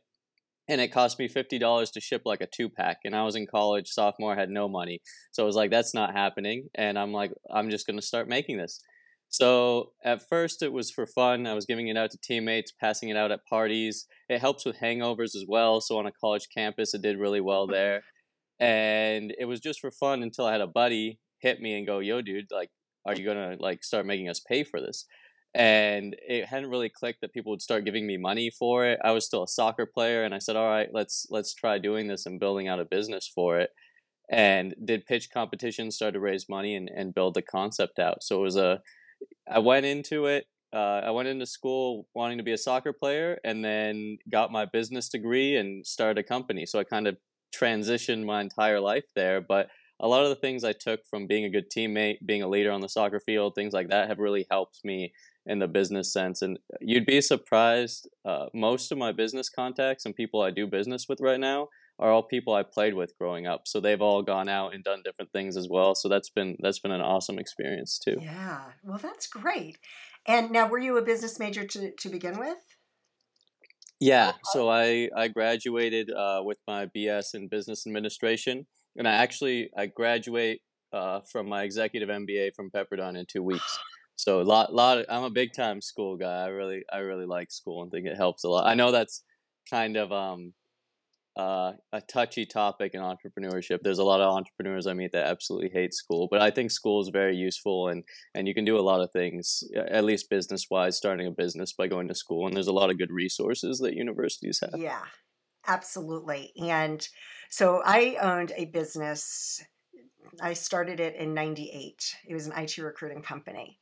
And 0.68 0.82
it 0.82 0.90
cost 0.90 1.20
me 1.20 1.28
fifty 1.28 1.60
dollars 1.60 1.92
to 1.92 2.02
ship 2.02 2.24
like 2.26 2.42
a 2.42 2.48
two 2.48 2.70
pack, 2.70 2.98
and 3.06 3.16
I 3.16 3.24
was 3.24 3.36
in 3.36 3.46
college, 3.48 3.88
sophomore, 3.90 4.36
had 4.36 4.50
no 4.50 4.68
money, 4.68 5.00
so 5.32 5.44
I 5.44 5.46
was 5.46 5.56
like, 5.56 5.72
"That's 5.72 5.94
not 5.94 6.14
happening." 6.16 6.70
And 6.76 6.98
I'm 6.98 7.14
like, 7.14 7.32
"I'm 7.52 7.70
just 7.70 7.86
gonna 7.88 8.02
start 8.02 8.28
making 8.28 8.58
this." 8.58 8.82
So 9.36 9.92
at 10.02 10.26
first 10.30 10.64
it 10.64 10.72
was 10.72 10.90
for 10.90 11.06
fun. 11.06 11.46
I 11.46 11.56
was 11.56 11.66
giving 11.66 11.90
it 11.90 11.98
out 11.98 12.10
to 12.12 12.18
teammates, 12.18 12.72
passing 12.72 13.10
it 13.10 13.18
out 13.18 13.34
at 13.34 13.46
parties. 13.50 14.08
It 14.30 14.40
helps 14.40 14.64
with 14.64 14.78
hangovers 14.78 15.36
as 15.36 15.44
well. 15.46 15.82
So 15.82 15.98
on 15.98 16.06
a 16.06 16.12
college 16.14 16.48
campus, 16.56 16.94
it 16.94 17.02
did 17.02 17.20
really 17.20 17.42
well 17.42 17.66
mm-hmm. 17.66 17.74
there. 17.74 18.04
And 18.62 19.36
it 19.38 19.44
was 19.44 19.60
just 19.60 19.82
for 19.82 19.92
fun 19.92 20.24
until 20.24 20.46
I 20.46 20.54
had 20.54 20.62
a 20.62 20.68
buddy 20.68 21.20
hit 21.40 21.60
me 21.60 21.78
and 21.78 21.86
go, 21.86 22.00
"Yo, 22.00 22.22
dude, 22.22 22.46
like, 22.50 22.70
are 23.06 23.14
you 23.14 23.26
gonna 23.26 23.58
like 23.60 23.84
start 23.84 24.06
making 24.06 24.30
us 24.30 24.40
pay 24.40 24.64
for 24.64 24.80
this?" 24.80 25.06
And 25.54 26.16
it 26.26 26.46
hadn't 26.46 26.70
really 26.70 26.88
clicked 26.90 27.20
that 27.20 27.34
people 27.34 27.52
would 27.52 27.62
start 27.62 27.84
giving 27.84 28.08
me 28.08 28.16
money 28.16 28.50
for 28.50 28.86
it. 28.86 29.00
I 29.04 29.12
was 29.12 29.26
still 29.26 29.44
a 29.44 29.50
soccer 29.50 29.86
player, 29.86 30.24
and 30.24 30.34
I 30.34 30.40
said, 30.40 30.56
"All 30.56 30.70
right, 30.70 30.88
let's 30.94 31.28
let's 31.30 31.54
try 31.54 31.78
doing 31.78 32.08
this 32.08 32.26
and 32.26 32.40
building 32.40 32.70
out 32.70 32.80
a 32.80 32.86
business 32.86 33.28
for 33.28 33.60
it." 33.60 33.72
And 34.30 34.76
did 34.86 35.06
pitch 35.06 35.30
competitions, 35.30 35.96
started 35.98 36.14
to 36.14 36.20
raise 36.22 36.48
money 36.48 36.76
and, 36.76 36.90
and 36.90 37.14
build 37.14 37.34
the 37.34 37.42
concept 37.42 38.00
out. 38.00 38.24
So 38.24 38.40
it 38.40 38.44
was 38.44 38.56
a 38.56 38.82
I 39.50 39.60
went 39.60 39.86
into 39.86 40.26
it. 40.26 40.46
Uh, 40.74 41.02
I 41.06 41.12
went 41.12 41.28
into 41.28 41.46
school 41.46 42.08
wanting 42.14 42.38
to 42.38 42.44
be 42.44 42.52
a 42.52 42.58
soccer 42.58 42.92
player, 42.92 43.40
and 43.44 43.64
then 43.64 44.18
got 44.30 44.52
my 44.52 44.66
business 44.66 45.10
degree 45.10 45.56
and 45.56 45.86
started 45.86 46.18
a 46.18 46.24
company. 46.24 46.66
So 46.66 46.80
I 46.80 46.84
kind 46.84 47.08
of 47.08 47.18
transitioned 47.56 48.26
my 48.26 48.42
entire 48.42 48.80
life 48.80 49.06
there. 49.16 49.40
But 49.42 49.70
a 50.00 50.08
lot 50.08 50.24
of 50.24 50.30
the 50.30 50.36
things 50.36 50.64
I 50.64 50.74
took 50.74 51.06
from 51.06 51.28
being 51.28 51.46
a 51.46 51.50
good 51.50 51.72
teammate, 51.72 52.18
being 52.26 52.42
a 52.42 52.50
leader 52.50 52.72
on 52.72 52.82
the 52.82 52.90
soccer 52.90 53.20
field, 53.20 53.56
things 53.56 53.74
like 53.74 53.90
that, 53.90 54.10
have 54.10 54.20
really 54.20 54.46
helped 54.52 54.84
me 54.84 55.14
in 55.46 55.60
the 55.60 55.68
business 55.68 56.12
sense. 56.12 56.42
And 56.42 56.60
you'd 56.82 57.06
be 57.06 57.22
surprised. 57.22 58.10
Uh, 58.26 58.48
most 58.54 58.92
of 58.92 58.98
my 58.98 59.12
business 59.12 59.48
contacts 59.48 60.06
and 60.06 60.16
people 60.16 60.42
I 60.42 60.52
do 60.52 60.68
business 60.68 61.08
with 61.08 61.22
right 61.22 61.40
now 61.40 61.70
are 62.00 62.12
all 62.12 62.24
people 62.24 62.54
I 62.54 62.64
played 62.64 62.94
with 62.94 63.18
growing 63.18 63.48
up. 63.48 63.68
So 63.68 63.80
they've 63.80 64.02
all 64.02 64.22
gone 64.22 64.50
out 64.50 64.74
and 64.74 64.84
done 64.84 65.02
different 65.04 65.32
things 65.32 65.56
as 65.56 65.68
well. 65.70 65.96
So 65.96 66.10
that's 66.10 66.30
been 66.30 66.58
that's 66.60 66.80
been 66.80 66.92
an 66.92 67.02
awesome 67.02 67.40
experience 67.40 67.98
too. 67.98 68.18
Yeah. 68.22 68.62
Well, 68.84 68.98
that's 68.98 69.28
great. 69.28 69.78
And 70.28 70.52
now 70.52 70.68
were 70.68 70.80
you 70.80 70.98
a 70.98 71.02
business 71.02 71.40
major 71.40 71.66
to 71.66 71.92
to 71.92 72.10
begin 72.10 72.38
with? 72.38 72.58
Yeah, 74.00 74.34
so 74.52 74.70
I 74.70 75.10
I 75.16 75.30
graduated 75.30 76.12
uh, 76.12 76.42
with 76.44 76.58
my 76.68 76.88
BS 76.88 77.34
in 77.34 77.48
business 77.48 77.88
administration, 77.88 78.68
and 78.98 79.08
I 79.08 79.14
actually 79.14 79.70
I 79.78 79.86
graduate 79.86 80.62
uh, 80.92 81.22
from 81.32 81.48
my 81.48 81.64
executive 81.64 82.10
MBA 82.10 82.56
from 82.56 82.72
Pepperdine 82.72 83.18
in 83.18 83.26
two 83.26 83.44
weeks. 83.44 83.80
So 84.18 84.40
a 84.40 84.44
lot 84.44 84.74
lot 84.74 85.00
of, 85.00 85.06
I'm 85.10 85.26
a 85.26 85.30
big 85.30 85.52
time 85.52 85.82
school 85.82 86.16
guy. 86.16 86.46
I 86.46 86.48
really 86.48 86.86
I 86.90 87.00
really 87.00 87.26
like 87.26 87.52
school 87.52 87.84
and 87.84 87.92
think 87.92 88.08
it 88.08 88.16
helps 88.16 88.46
a 88.46 88.48
lot. 88.48 88.66
I 88.66 88.74
know 88.74 88.94
that's 88.94 89.26
kind 89.70 89.98
of 89.98 90.10
um 90.14 90.54
uh, 91.38 91.74
a 91.92 92.02
touchy 92.02 92.46
topic 92.46 92.94
in 92.94 93.02
entrepreneurship. 93.02 93.80
There's 93.82 94.00
a 94.00 94.04
lot 94.04 94.22
of 94.22 94.34
entrepreneurs 94.34 94.88
I 94.88 94.94
meet 94.94 95.12
that 95.12 95.28
absolutely 95.28 95.70
hate 95.70 95.94
school, 95.94 96.28
but 96.32 96.42
I 96.42 96.50
think 96.50 96.72
school 96.72 97.02
is 97.02 97.10
very 97.10 97.36
useful 97.36 97.90
and 97.90 98.04
and 98.34 98.48
you 98.48 98.54
can 98.54 98.64
do 98.64 98.78
a 98.78 98.82
lot 98.82 99.02
of 99.02 99.12
things, 99.12 99.64
at 99.76 100.06
least 100.06 100.30
business 100.30 100.68
wise, 100.70 100.96
starting 100.96 101.28
a 101.28 101.32
business 101.32 101.74
by 101.74 101.88
going 101.88 102.08
to 102.08 102.16
school. 102.16 102.48
And 102.48 102.56
there's 102.56 102.68
a 102.68 102.74
lot 102.74 102.90
of 102.90 102.98
good 102.98 103.12
resources 103.12 103.80
that 103.80 103.96
universities 103.96 104.62
have. 104.62 104.80
Yeah, 104.80 105.04
absolutely. 105.68 106.54
And 106.62 107.06
so 107.50 107.82
I 107.86 108.18
owned 108.22 108.54
a 108.56 108.66
business. 108.66 109.62
I 110.42 110.54
started 110.54 111.02
it 111.02 111.16
in 111.16 111.34
'98. 111.34 112.16
It 112.28 112.34
was 112.34 112.48
an 112.48 112.54
IT 112.58 112.78
recruiting 112.78 113.22
company. 113.22 113.80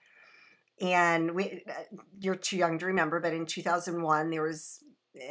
And 0.81 1.35
we, 1.35 1.63
uh, 1.69 1.97
you're 2.19 2.35
too 2.35 2.57
young 2.57 2.79
to 2.79 2.87
remember, 2.87 3.19
but 3.19 3.31
in 3.31 3.45
2001, 3.45 4.31
there 4.31 4.41
was, 4.41 4.83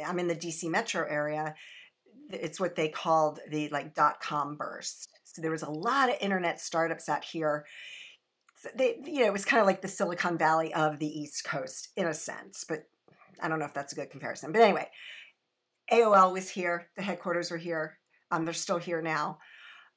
I'm 0.05 0.17
in 0.17 0.27
the 0.27 0.35
DC 0.35 0.69
metro 0.69 1.05
area 1.07 1.53
it's 2.29 2.59
what 2.59 2.75
they 2.75 2.89
called 2.89 3.39
the 3.49 3.69
like 3.69 3.93
dot 3.93 4.19
com 4.19 4.55
burst. 4.55 5.09
So 5.23 5.41
there 5.41 5.51
was 5.51 5.63
a 5.63 5.69
lot 5.69 6.09
of 6.09 6.15
internet 6.21 6.59
startups 6.59 7.09
out 7.09 7.23
here. 7.23 7.65
So 8.57 8.69
they, 8.75 8.99
you 9.03 9.21
know, 9.21 9.25
it 9.25 9.33
was 9.33 9.45
kind 9.45 9.59
of 9.59 9.67
like 9.67 9.81
the 9.81 9.87
Silicon 9.87 10.37
Valley 10.37 10.73
of 10.73 10.99
the 10.99 11.07
East 11.07 11.43
Coast 11.43 11.89
in 11.97 12.07
a 12.07 12.13
sense, 12.13 12.65
but 12.67 12.83
I 13.41 13.47
don't 13.47 13.59
know 13.59 13.65
if 13.65 13.73
that's 13.73 13.93
a 13.93 13.95
good 13.95 14.09
comparison. 14.09 14.51
But 14.51 14.61
anyway, 14.61 14.89
AOL 15.91 16.31
was 16.31 16.49
here. 16.49 16.87
The 16.95 17.01
headquarters 17.01 17.51
were 17.51 17.57
here. 17.57 17.97
Um, 18.31 18.45
they're 18.45 18.53
still 18.53 18.77
here 18.77 19.01
now. 19.01 19.39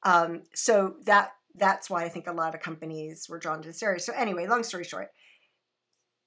Um, 0.03 0.43
so 0.53 0.95
that 1.05 1.31
that's 1.55 1.89
why 1.89 2.03
I 2.03 2.09
think 2.09 2.27
a 2.27 2.33
lot 2.33 2.53
of 2.53 2.61
companies 2.61 3.27
were 3.29 3.39
drawn 3.39 3.61
to 3.61 3.67
this 3.67 3.81
area. 3.81 3.99
So 3.99 4.13
anyway, 4.13 4.47
long 4.47 4.63
story 4.63 4.83
short, 4.83 5.09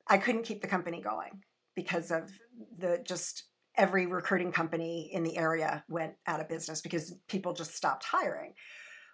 I 0.09 0.19
couldn't 0.19 0.43
keep 0.43 0.61
the 0.61 0.69
company 0.69 1.01
going 1.01 1.43
because 1.77 2.11
of 2.11 2.31
the 2.79 3.01
just 3.05 3.45
every 3.81 4.07
recruiting 4.07 4.53
company 4.53 5.09
in 5.11 5.23
the 5.23 5.39
area 5.39 5.83
went 5.89 6.13
out 6.27 6.39
of 6.39 6.51
business 6.51 6.83
because 6.83 7.15
people 7.29 7.55
just 7.55 7.75
stopped 7.75 8.05
hiring. 8.05 8.53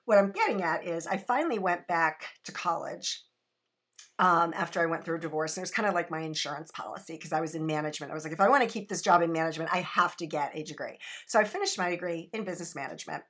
What 0.07 0.19
I'm 0.19 0.33
getting 0.33 0.63
at 0.63 0.85
is 0.85 1.07
I 1.07 1.19
finally 1.19 1.61
went 1.61 1.87
back 1.87 2.27
to 2.45 2.53
college 2.53 3.23
um, 4.19 4.53
after 4.57 4.81
I 4.81 4.87
went 4.87 5.05
through 5.05 5.19
a 5.19 5.21
divorce. 5.21 5.57
And 5.57 5.63
it 5.63 5.69
was 5.69 5.71
kind 5.71 5.89
of 5.89 5.95
like 5.95 6.11
my 6.11 6.21
insurance 6.21 6.73
policy 6.73 7.13
because 7.13 7.33
I 7.33 7.41
was 7.41 7.55
in 7.55 7.65
management. 7.65 8.11
I 8.11 8.15
was 8.15 8.25
like, 8.25 8.33
if 8.33 8.41
I 8.41 8.49
want 8.49 8.65
to 8.65 8.69
keep 8.69 8.89
this 8.89 9.03
job 9.03 9.23
in 9.23 9.31
management, 9.31 9.71
I 9.73 9.83
have 9.83 10.17
to 10.17 10.27
get 10.27 10.51
a 10.57 10.65
degree. 10.65 10.99
So 11.29 11.39
I 11.39 11.45
finished 11.45 11.79
my 11.79 11.91
degree 11.91 12.29
in 12.33 12.43
business 12.43 12.75
management. 12.75 13.23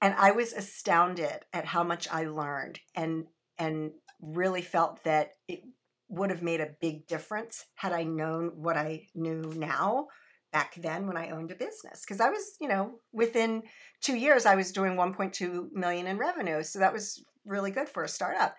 And 0.00 0.14
I 0.16 0.30
was 0.30 0.54
astounded 0.54 1.44
at 1.52 1.66
how 1.66 1.84
much 1.84 2.08
I 2.10 2.24
learned 2.24 2.80
and 2.94 3.24
and 3.58 3.90
really 4.22 4.62
felt 4.62 5.04
that 5.04 5.32
it 5.48 5.60
would 6.08 6.30
have 6.30 6.42
made 6.42 6.60
a 6.60 6.74
big 6.80 7.06
difference 7.06 7.64
had 7.74 7.92
I 7.92 8.04
known 8.04 8.52
what 8.54 8.76
I 8.76 9.06
knew 9.14 9.52
now 9.56 10.06
back 10.52 10.74
then 10.76 11.06
when 11.06 11.16
I 11.16 11.30
owned 11.30 11.50
a 11.50 11.56
business 11.56 12.02
because 12.02 12.20
I 12.20 12.30
was, 12.30 12.56
you 12.60 12.68
know, 12.68 13.00
within 13.12 13.62
2 14.02 14.16
years 14.16 14.46
I 14.46 14.54
was 14.54 14.72
doing 14.72 14.92
1.2 14.96 15.72
million 15.72 16.06
in 16.06 16.18
revenue. 16.18 16.62
So 16.62 16.78
that 16.78 16.92
was 16.92 17.22
really 17.44 17.70
good 17.70 17.88
for 17.88 18.04
a 18.04 18.08
startup. 18.08 18.56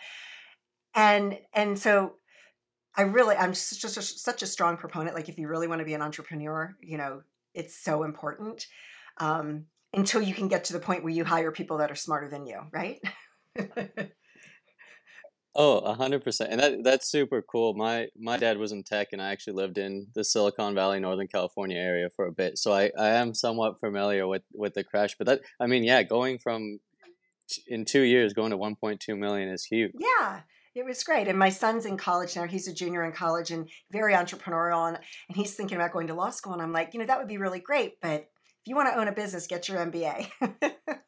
And 0.95 1.37
and 1.53 1.77
so 1.77 2.13
I 2.95 3.03
really 3.03 3.35
I'm 3.35 3.53
just, 3.53 3.83
a, 3.83 4.01
such 4.01 4.41
a 4.41 4.47
strong 4.47 4.77
proponent 4.77 5.15
like 5.15 5.29
if 5.29 5.37
you 5.37 5.47
really 5.47 5.67
want 5.67 5.79
to 5.79 5.85
be 5.85 5.93
an 5.93 6.01
entrepreneur, 6.01 6.75
you 6.81 6.97
know, 6.97 7.21
it's 7.53 7.77
so 7.77 8.03
important. 8.03 8.67
Um, 9.19 9.65
until 9.93 10.21
you 10.21 10.33
can 10.33 10.47
get 10.47 10.65
to 10.65 10.73
the 10.73 10.79
point 10.79 11.03
where 11.03 11.13
you 11.13 11.23
hire 11.23 11.51
people 11.51 11.77
that 11.77 11.91
are 11.91 11.95
smarter 11.95 12.29
than 12.29 12.45
you, 12.45 12.59
right? 12.71 12.99
Oh, 15.59 15.79
a 15.79 15.95
hundred 15.95 16.23
percent, 16.23 16.51
and 16.51 16.61
that 16.61 16.83
that's 16.83 17.09
super 17.09 17.41
cool. 17.41 17.73
My 17.73 18.09
my 18.15 18.37
dad 18.37 18.59
was 18.59 18.71
in 18.71 18.83
tech, 18.83 19.07
and 19.11 19.19
I 19.19 19.31
actually 19.31 19.53
lived 19.53 19.79
in 19.79 20.05
the 20.13 20.23
Silicon 20.23 20.75
Valley, 20.75 20.99
Northern 20.99 21.27
California 21.27 21.79
area 21.79 22.09
for 22.15 22.27
a 22.27 22.31
bit, 22.31 22.59
so 22.59 22.73
I, 22.73 22.91
I 22.95 23.09
am 23.09 23.33
somewhat 23.33 23.79
familiar 23.79 24.27
with 24.27 24.43
with 24.53 24.75
the 24.75 24.83
crash. 24.83 25.15
But 25.17 25.25
that 25.25 25.41
I 25.59 25.65
mean, 25.65 25.83
yeah, 25.83 26.03
going 26.03 26.37
from 26.37 26.79
in 27.67 27.85
two 27.85 28.01
years 28.01 28.33
going 28.33 28.51
to 28.51 28.57
one 28.57 28.75
point 28.75 28.99
two 28.99 29.15
million 29.15 29.49
is 29.49 29.65
huge. 29.65 29.93
Yeah, 29.97 30.41
it 30.75 30.85
was 30.85 31.03
great. 31.03 31.27
And 31.27 31.39
my 31.39 31.49
son's 31.49 31.87
in 31.87 31.97
college 31.97 32.35
now. 32.35 32.45
He's 32.45 32.67
a 32.67 32.73
junior 32.73 33.03
in 33.03 33.11
college 33.11 33.49
and 33.49 33.67
very 33.91 34.13
entrepreneurial, 34.13 34.87
and, 34.87 34.99
and 35.27 35.35
he's 35.35 35.55
thinking 35.55 35.77
about 35.77 35.91
going 35.91 36.05
to 36.07 36.13
law 36.13 36.29
school. 36.29 36.53
And 36.53 36.61
I'm 36.61 36.71
like, 36.71 36.93
you 36.93 36.99
know, 36.99 37.07
that 37.07 37.17
would 37.17 37.27
be 37.27 37.39
really 37.39 37.61
great, 37.61 37.99
but 37.99 38.29
if 38.67 38.67
you 38.67 38.75
want 38.75 38.93
to 38.93 38.99
own 38.99 39.07
a 39.07 39.11
business, 39.11 39.47
get 39.47 39.67
your 39.67 39.79
MBA. 39.79 40.29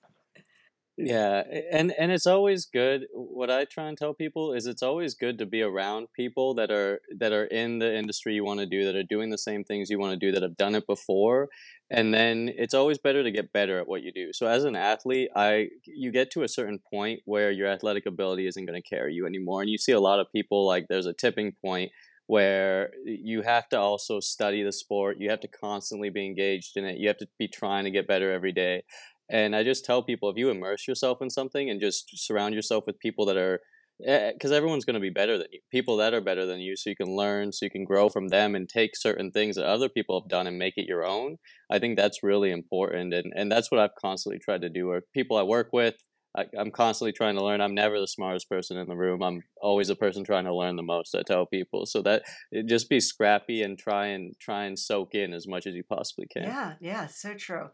Yeah, 1.02 1.44
and 1.72 1.94
and 1.98 2.12
it's 2.12 2.28
always 2.28 2.66
good. 2.66 3.08
What 3.14 3.50
I 3.50 3.64
try 3.64 3.88
and 3.88 3.98
tell 3.98 4.14
people 4.14 4.52
is 4.54 4.66
it's 4.66 4.84
always 4.84 5.14
good 5.14 5.38
to 5.38 5.46
be 5.46 5.62
around 5.62 6.10
people 6.14 6.54
that 6.56 6.72
are 6.72 7.00
that 7.20 7.32
are 7.32 7.46
in 7.46 7.80
the 7.80 7.96
industry 7.96 8.34
you 8.34 8.44
want 8.44 8.60
to 8.60 8.66
do, 8.66 8.84
that 8.84 8.98
are 8.98 9.04
doing 9.04 9.30
the 9.30 9.38
same 9.38 9.64
things 9.64 9.90
you 9.90 9.98
want 9.98 10.12
to 10.12 10.18
do, 10.26 10.34
that 10.34 10.44
have 10.44 10.58
done 10.58 10.76
it 10.76 10.86
before, 10.86 11.48
and 11.90 12.14
then 12.14 12.50
it's 12.54 12.74
always 12.74 12.98
better 12.98 13.24
to 13.24 13.32
get 13.32 13.54
better 13.54 13.80
at 13.80 13.88
what 13.88 14.04
you 14.04 14.12
do. 14.12 14.34
So 14.34 14.48
as 14.48 14.66
an 14.66 14.76
athlete, 14.76 15.30
I 15.38 15.70
you 15.86 16.12
get 16.12 16.32
to 16.32 16.44
a 16.44 16.50
certain 16.50 16.80
point 16.92 17.22
where 17.24 17.50
your 17.50 17.68
athletic 17.68 18.06
ability 18.06 18.46
isn't 18.48 18.66
going 18.66 18.82
to 18.82 18.90
carry 18.90 19.14
you 19.14 19.26
anymore, 19.26 19.62
and 19.62 19.70
you 19.70 19.78
see 19.78 19.94
a 19.94 20.02
lot 20.02 20.20
of 20.20 20.30
people 20.34 20.68
like 20.68 20.88
there's 20.90 21.06
a 21.06 21.14
tipping 21.14 21.54
point 21.64 21.94
where 22.28 22.92
you 23.06 23.42
have 23.42 23.68
to 23.70 23.80
also 23.80 24.20
study 24.20 24.62
the 24.64 24.72
sport. 24.72 25.18
You 25.20 25.30
have 25.32 25.40
to 25.40 25.48
constantly 25.48 26.10
be 26.10 26.26
engaged 26.26 26.78
in 26.78 26.84
it. 26.86 26.98
You 26.98 27.08
have 27.08 27.18
to 27.18 27.28
be 27.40 27.48
trying 27.48 27.86
to 27.86 27.90
get 27.92 28.06
better 28.08 28.32
every 28.32 28.52
day. 28.52 28.84
And 29.30 29.56
I 29.56 29.64
just 29.64 29.86
tell 29.86 30.02
people 30.02 30.30
if 30.30 30.38
you 30.38 30.50
immerse 30.50 30.88
yourself 30.88 31.22
in 31.22 31.30
something 31.30 31.70
and 31.70 31.80
just 31.80 32.10
surround 32.16 32.56
yourself 32.56 32.86
with 32.88 33.00
people 33.00 33.26
that 33.28 33.38
are, 33.38 33.60
because 34.00 34.52
eh, 34.52 34.56
everyone's 34.56 34.86
going 34.86 34.96
to 34.96 35.00
be 35.00 35.10
better 35.10 35.38
than 35.38 35.48
you, 35.52 35.60
people 35.72 35.98
that 35.98 36.14
are 36.14 36.22
better 36.22 36.46
than 36.46 36.60
you, 36.60 36.76
so 36.76 36.90
you 36.90 36.96
can 36.96 37.16
learn, 37.16 37.52
so 37.52 37.66
you 37.66 37.70
can 37.70 37.84
grow 37.84 38.10
from 38.10 38.30
them 38.30 38.56
and 38.56 38.68
take 38.68 38.96
certain 38.96 39.32
things 39.32 39.56
that 39.56 39.66
other 39.66 39.90
people 39.90 40.20
have 40.20 40.30
done 40.30 40.48
and 40.48 40.58
make 40.58 40.76
it 40.78 40.88
your 40.88 41.06
own. 41.06 41.38
I 41.70 41.80
think 41.80 41.98
that's 41.98 42.24
really 42.24 42.52
important. 42.52 43.14
And, 43.14 43.34
and 43.36 43.52
that's 43.52 43.70
what 43.70 43.80
I've 43.80 43.96
constantly 44.00 44.40
tried 44.40 44.62
to 44.62 44.70
do. 44.70 44.90
Or 44.90 45.02
people 45.14 45.38
I 45.38 45.44
work 45.44 45.70
with, 45.74 45.96
I, 46.38 46.46
am 46.58 46.72
constantly 46.72 47.12
trying 47.12 47.36
to 47.36 47.44
learn. 47.44 47.62
I'm 47.62 47.74
never 47.74 48.00
the 48.00 48.08
smartest 48.08 48.50
person 48.50 48.78
in 48.78 48.88
the 48.88 48.96
room. 48.96 49.22
I'm 49.22 49.42
always 49.62 49.88
the 49.88 49.96
person 49.96 50.24
trying 50.24 50.46
to 50.46 50.56
learn 50.56 50.76
the 50.76 50.84
most. 50.84 51.16
I 51.16 51.24
tell 51.24 51.46
people 51.46 51.86
so 51.86 52.02
that 52.04 52.24
just 52.68 52.90
be 52.90 53.00
scrappy 53.00 53.64
and 53.64 53.78
try 53.78 54.08
and 54.08 54.36
try 54.40 54.66
and 54.66 54.78
soak 54.78 55.16
in 55.16 55.34
as 55.34 55.48
much 55.48 55.66
as 55.66 55.74
you 55.74 55.84
possibly 55.84 56.28
can. 56.32 56.44
Yeah, 56.44 56.74
yeah, 56.80 57.08
so 57.08 57.34
true. 57.34 57.70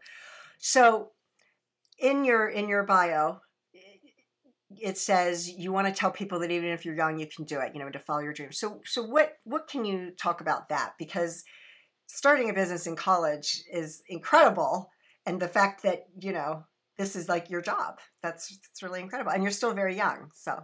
So 0.58 1.10
in 1.98 2.24
your 2.24 2.48
in 2.48 2.68
your 2.68 2.84
bio 2.84 3.40
it 4.70 4.98
says 4.98 5.48
you 5.48 5.72
want 5.72 5.86
to 5.86 5.92
tell 5.92 6.10
people 6.10 6.38
that 6.40 6.50
even 6.50 6.68
if 6.68 6.84
you're 6.84 6.94
young 6.94 7.18
you 7.18 7.26
can 7.26 7.44
do 7.44 7.60
it 7.60 7.72
you 7.74 7.80
know 7.80 7.90
to 7.90 7.98
follow 7.98 8.20
your 8.20 8.32
dreams. 8.32 8.58
So 8.58 8.80
so 8.84 9.02
what 9.02 9.34
what 9.44 9.68
can 9.68 9.84
you 9.84 10.10
talk 10.10 10.40
about 10.40 10.68
that? 10.68 10.94
Because 10.98 11.44
starting 12.06 12.50
a 12.50 12.54
business 12.54 12.86
in 12.86 12.96
college 12.96 13.62
is 13.72 14.02
incredible 14.08 14.90
and 15.24 15.40
the 15.40 15.48
fact 15.48 15.82
that 15.82 16.06
you 16.20 16.32
know 16.32 16.64
this 16.98 17.16
is 17.16 17.28
like 17.28 17.50
your 17.50 17.60
job 17.60 17.98
that's 18.22 18.48
that's 18.48 18.82
really 18.82 19.00
incredible 19.00 19.32
and 19.32 19.42
you're 19.42 19.52
still 19.52 19.74
very 19.74 19.96
young 19.96 20.30
so. 20.34 20.62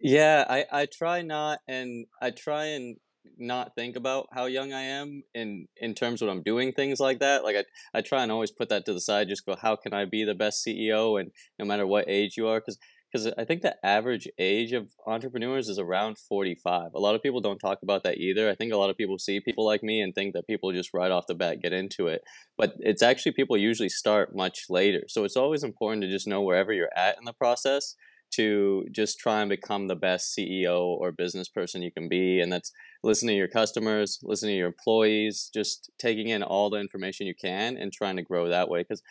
Yeah 0.00 0.44
i 0.48 0.64
i 0.72 0.86
try 0.86 1.22
not 1.22 1.60
and 1.68 2.06
i 2.20 2.30
try 2.30 2.66
and 2.66 2.96
not 3.38 3.74
think 3.74 3.96
about 3.96 4.28
how 4.32 4.46
young 4.46 4.72
I 4.72 4.82
am 4.82 5.22
in 5.34 5.66
in 5.76 5.94
terms 5.94 6.22
of 6.22 6.28
I'm 6.28 6.42
doing 6.42 6.72
things 6.72 7.00
like 7.00 7.20
that. 7.20 7.44
Like 7.44 7.56
I 7.56 7.64
I 7.98 8.00
try 8.00 8.22
and 8.22 8.32
always 8.32 8.50
put 8.50 8.68
that 8.68 8.84
to 8.86 8.92
the 8.92 9.00
side. 9.00 9.28
Just 9.28 9.46
go, 9.46 9.56
how 9.56 9.76
can 9.76 9.92
I 9.92 10.04
be 10.04 10.24
the 10.24 10.34
best 10.34 10.64
CEO? 10.66 11.20
And 11.20 11.30
no 11.58 11.64
matter 11.64 11.86
what 11.86 12.08
age 12.08 12.36
you 12.36 12.48
are, 12.48 12.60
because 12.60 12.78
because 13.12 13.32
I 13.36 13.44
think 13.44 13.60
the 13.60 13.76
average 13.84 14.26
age 14.38 14.72
of 14.72 14.90
entrepreneurs 15.06 15.68
is 15.68 15.78
around 15.78 16.16
45. 16.18 16.94
A 16.94 16.98
lot 16.98 17.14
of 17.14 17.22
people 17.22 17.40
don't 17.40 17.58
talk 17.58 17.80
about 17.82 18.04
that 18.04 18.16
either. 18.16 18.48
I 18.48 18.54
think 18.54 18.72
a 18.72 18.78
lot 18.78 18.88
of 18.88 18.96
people 18.96 19.18
see 19.18 19.38
people 19.38 19.66
like 19.66 19.82
me 19.82 20.00
and 20.00 20.14
think 20.14 20.32
that 20.32 20.46
people 20.46 20.72
just 20.72 20.94
right 20.94 21.10
off 21.10 21.26
the 21.26 21.34
bat 21.34 21.60
get 21.60 21.74
into 21.74 22.06
it. 22.06 22.22
But 22.56 22.74
it's 22.78 23.02
actually 23.02 23.32
people 23.32 23.56
usually 23.58 23.90
start 23.90 24.34
much 24.34 24.64
later. 24.70 25.02
So 25.08 25.24
it's 25.24 25.36
always 25.36 25.62
important 25.62 26.02
to 26.02 26.10
just 26.10 26.26
know 26.26 26.40
wherever 26.40 26.72
you're 26.72 26.96
at 26.96 27.18
in 27.18 27.24
the 27.24 27.34
process 27.34 27.96
to 28.32 28.86
just 28.90 29.18
try 29.18 29.40
and 29.40 29.48
become 29.48 29.88
the 29.88 29.96
best 29.96 30.36
CEO 30.36 30.80
or 30.80 31.12
business 31.12 31.48
person 31.48 31.82
you 31.82 31.92
can 31.92 32.08
be. 32.08 32.40
And 32.40 32.52
that's 32.52 32.72
listening 33.02 33.34
to 33.34 33.38
your 33.38 33.48
customers, 33.48 34.18
listening 34.22 34.54
to 34.54 34.58
your 34.58 34.68
employees, 34.68 35.50
just 35.52 35.90
taking 35.98 36.28
in 36.28 36.42
all 36.42 36.70
the 36.70 36.78
information 36.78 37.26
you 37.26 37.34
can 37.34 37.76
and 37.76 37.92
trying 37.92 38.16
to 38.16 38.22
grow 38.22 38.48
that 38.48 38.68
way. 38.68 38.80
Because 38.80 39.02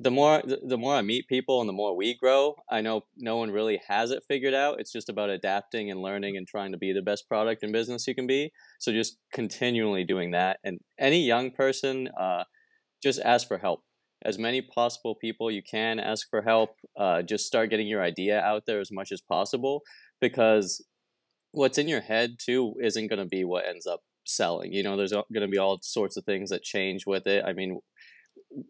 the 0.00 0.10
more 0.10 0.42
the 0.44 0.78
more 0.78 0.94
I 0.94 1.02
meet 1.02 1.26
people 1.26 1.60
and 1.60 1.68
the 1.68 1.72
more 1.72 1.96
we 1.96 2.14
grow, 2.14 2.54
I 2.70 2.80
know 2.80 3.02
no 3.16 3.36
one 3.36 3.50
really 3.50 3.80
has 3.88 4.10
it 4.10 4.22
figured 4.28 4.54
out. 4.54 4.80
It's 4.80 4.92
just 4.92 5.08
about 5.08 5.30
adapting 5.30 5.90
and 5.90 6.00
learning 6.00 6.36
and 6.36 6.46
trying 6.46 6.72
to 6.72 6.78
be 6.78 6.92
the 6.92 7.02
best 7.02 7.28
product 7.28 7.62
and 7.62 7.72
business 7.72 8.06
you 8.06 8.14
can 8.14 8.26
be. 8.26 8.52
So 8.78 8.92
just 8.92 9.18
continually 9.32 10.04
doing 10.04 10.30
that. 10.32 10.58
And 10.62 10.78
any 10.98 11.24
young 11.24 11.50
person, 11.50 12.08
uh, 12.18 12.44
just 13.02 13.20
ask 13.20 13.48
for 13.48 13.58
help 13.58 13.82
as 14.22 14.38
many 14.38 14.60
possible 14.62 15.14
people 15.14 15.50
you 15.50 15.62
can 15.62 15.98
ask 16.00 16.28
for 16.28 16.42
help 16.42 16.76
uh, 16.98 17.22
just 17.22 17.46
start 17.46 17.70
getting 17.70 17.86
your 17.86 18.02
idea 18.02 18.40
out 18.40 18.64
there 18.66 18.80
as 18.80 18.90
much 18.90 19.12
as 19.12 19.20
possible 19.20 19.82
because 20.20 20.84
what's 21.52 21.78
in 21.78 21.88
your 21.88 22.00
head 22.00 22.36
too 22.38 22.74
isn't 22.82 23.06
going 23.06 23.18
to 23.18 23.24
be 23.24 23.44
what 23.44 23.66
ends 23.66 23.86
up 23.86 24.00
selling 24.26 24.72
you 24.72 24.82
know 24.82 24.96
there's 24.96 25.12
going 25.12 25.40
to 25.40 25.48
be 25.48 25.56
all 25.56 25.78
sorts 25.80 26.16
of 26.16 26.24
things 26.24 26.50
that 26.50 26.62
change 26.62 27.06
with 27.06 27.26
it 27.26 27.42
i 27.46 27.52
mean 27.54 27.80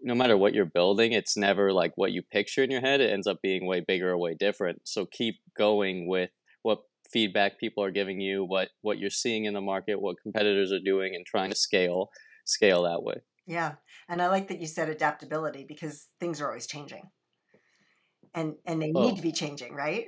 no 0.02 0.14
matter 0.14 0.37
what 0.37 0.54
you're 0.54 0.64
building 0.64 1.12
it's 1.12 1.37
never 1.37 1.73
like 1.73 1.92
what 1.97 2.12
you 2.12 2.23
picture 2.23 2.62
in 2.62 2.70
your 2.70 2.80
head 2.80 3.00
it 3.00 3.12
ends 3.12 3.26
up 3.26 3.38
being 3.42 3.66
way 3.66 3.80
bigger 3.80 4.11
or 4.11 4.18
way 4.18 4.35
different 4.35 4.80
so 4.85 5.04
keep 5.04 5.37
going 5.56 6.06
with 6.06 6.30
what 6.62 6.82
feedback 7.11 7.58
people 7.58 7.82
are 7.82 7.90
giving 7.90 8.20
you 8.20 8.44
what 8.44 8.68
what 8.82 8.99
you're 8.99 9.11
seeing 9.11 9.47
in 9.47 9.54
the 9.54 9.61
market 9.61 10.00
what 10.00 10.16
competitors 10.23 10.70
are 10.70 10.78
doing 10.85 11.16
and 11.16 11.26
trying 11.26 11.50
to 11.50 11.56
scale 11.56 12.11
scale 12.44 12.85
that 12.85 13.02
way 13.02 13.16
yeah. 13.49 13.76
And 14.11 14.20
I 14.20 14.28
like 14.28 14.49
that 14.49 14.61
you 14.61 14.66
said 14.66 14.90
adaptability 14.90 15.64
because 15.66 16.06
things 16.20 16.40
are 16.40 16.47
always 16.47 16.66
changing. 16.66 17.11
And 18.38 18.54
and 18.66 18.80
they 18.80 18.92
need 18.92 19.16
to 19.16 19.23
be 19.23 19.33
changing, 19.33 19.75
right? 19.75 20.07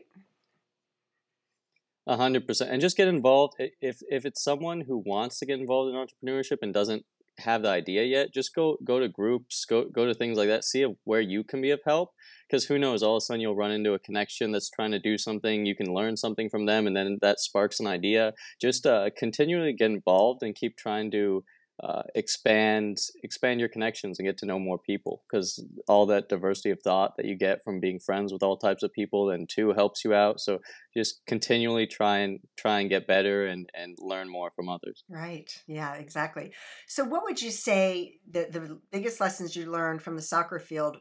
A 2.06 2.16
hundred 2.16 2.46
percent. 2.46 2.70
And 2.70 2.80
just 2.80 2.96
get 2.96 3.08
involved. 3.08 3.54
If 3.80 4.02
if 4.08 4.24
it's 4.24 4.42
someone 4.42 4.82
who 4.82 5.02
wants 5.04 5.38
to 5.40 5.46
get 5.46 5.58
involved 5.58 5.92
in 5.92 5.96
entrepreneurship 5.96 6.58
and 6.62 6.72
doesn't 6.72 7.04
have 7.38 7.62
the 7.62 7.70
idea 7.70 8.04
yet, 8.04 8.32
just 8.32 8.54
go 8.54 8.76
go 8.84 9.00
to 9.00 9.08
groups, 9.08 9.64
go 9.64 9.84
go 9.84 10.06
to 10.06 10.14
things 10.14 10.38
like 10.38 10.48
that, 10.48 10.64
see 10.64 10.86
where 11.04 11.20
you 11.20 11.42
can 11.42 11.60
be 11.60 11.70
of 11.70 11.80
help. 11.84 12.10
Because 12.48 12.66
who 12.66 12.78
knows, 12.78 13.02
all 13.02 13.16
of 13.16 13.20
a 13.20 13.20
sudden 13.22 13.40
you'll 13.40 13.56
run 13.56 13.72
into 13.72 13.94
a 13.94 13.98
connection 13.98 14.52
that's 14.52 14.70
trying 14.70 14.92
to 14.92 14.98
do 14.98 15.18
something. 15.18 15.66
You 15.66 15.74
can 15.74 15.92
learn 15.92 16.16
something 16.16 16.48
from 16.48 16.66
them, 16.66 16.86
and 16.86 16.96
then 16.96 17.18
that 17.22 17.40
sparks 17.40 17.80
an 17.80 17.86
idea. 17.86 18.32
Just 18.60 18.86
uh, 18.86 19.10
continually 19.16 19.72
get 19.72 19.90
involved 19.90 20.42
and 20.42 20.54
keep 20.54 20.76
trying 20.76 21.10
to 21.12 21.44
uh, 21.82 22.02
expand 22.14 22.98
expand 23.22 23.58
your 23.58 23.68
connections 23.68 24.18
and 24.18 24.26
get 24.26 24.36
to 24.36 24.46
know 24.46 24.58
more 24.58 24.78
people 24.78 25.22
because 25.30 25.64
all 25.88 26.04
that 26.04 26.28
diversity 26.28 26.70
of 26.70 26.80
thought 26.82 27.16
that 27.16 27.24
you 27.24 27.34
get 27.34 27.64
from 27.64 27.80
being 27.80 27.98
friends 27.98 28.32
with 28.32 28.42
all 28.42 28.56
types 28.56 28.82
of 28.82 28.92
people 28.92 29.26
then 29.26 29.46
too 29.48 29.72
helps 29.72 30.04
you 30.04 30.12
out. 30.12 30.40
So 30.40 30.60
just 30.94 31.24
continually 31.26 31.86
try 31.86 32.18
and 32.18 32.40
try 32.58 32.80
and 32.80 32.90
get 32.90 33.06
better 33.06 33.46
and 33.46 33.70
and 33.74 33.96
learn 33.98 34.28
more 34.28 34.50
from 34.54 34.68
others. 34.68 35.04
Right. 35.08 35.50
Yeah 35.66 35.94
exactly. 35.94 36.52
So 36.86 37.04
what 37.04 37.22
would 37.24 37.40
you 37.40 37.50
say 37.50 38.18
the 38.30 38.48
the 38.50 38.78
biggest 38.92 39.20
lessons 39.20 39.56
you 39.56 39.70
learned 39.70 40.02
from 40.02 40.16
the 40.16 40.22
soccer 40.22 40.58
field 40.58 40.98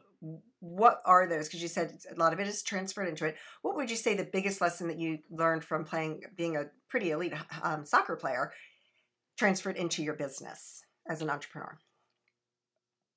what 0.60 1.00
are 1.06 1.26
those? 1.26 1.48
Because 1.48 1.62
you 1.62 1.68
said 1.68 1.98
a 2.14 2.18
lot 2.18 2.34
of 2.34 2.40
it 2.40 2.46
is 2.46 2.62
transferred 2.62 3.08
into 3.08 3.24
it. 3.24 3.36
What 3.62 3.76
would 3.76 3.90
you 3.90 3.96
say 3.96 4.14
the 4.14 4.28
biggest 4.30 4.60
lesson 4.60 4.88
that 4.88 4.98
you 4.98 5.18
learned 5.30 5.64
from 5.64 5.84
playing 5.84 6.22
being 6.36 6.56
a 6.56 6.66
pretty 6.88 7.10
elite 7.10 7.32
um, 7.62 7.86
soccer 7.86 8.16
player 8.16 8.52
transferred 9.40 9.78
into 9.78 10.02
your 10.02 10.12
business 10.12 10.82
as 11.08 11.22
an 11.22 11.30
entrepreneur? 11.30 11.78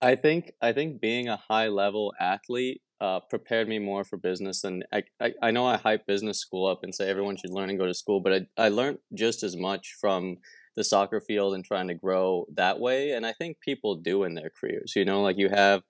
I 0.01 0.15
think 0.15 0.53
I 0.61 0.71
think 0.71 1.01
being 1.01 1.27
a 1.27 1.35
high 1.35 1.67
level 1.67 2.13
athlete 2.17 2.81
uh, 3.01 3.19
prepared 3.29 3.67
me 3.67 3.77
more 3.77 4.05
for 4.05 4.15
business 4.15 4.61
than 4.61 4.83
I, 4.93 5.03
I, 5.21 5.33
I 5.41 5.51
know 5.51 5.65
I 5.65 5.75
hype 5.75 6.07
business 6.07 6.39
school 6.39 6.65
up 6.65 6.79
and 6.83 6.95
say 6.95 7.09
everyone 7.09 7.35
should 7.35 7.53
learn 7.53 7.69
and 7.69 7.77
go 7.77 7.87
to 7.87 7.93
school, 7.93 8.21
but 8.21 8.33
I, 8.33 8.65
I 8.65 8.69
learned 8.69 8.99
just 9.13 9.43
as 9.43 9.57
much 9.57 9.95
from 9.99 10.37
the 10.77 10.83
soccer 10.85 11.19
field 11.19 11.55
and 11.55 11.65
trying 11.65 11.89
to 11.89 11.93
grow 11.93 12.45
that 12.53 12.79
way. 12.79 13.11
And 13.11 13.25
I 13.25 13.33
think 13.33 13.59
people 13.59 13.95
do 13.95 14.23
in 14.23 14.33
their 14.33 14.49
careers. 14.49 14.93
You 14.95 15.03
know, 15.03 15.21
like 15.21 15.37
you 15.37 15.49
have 15.49 15.81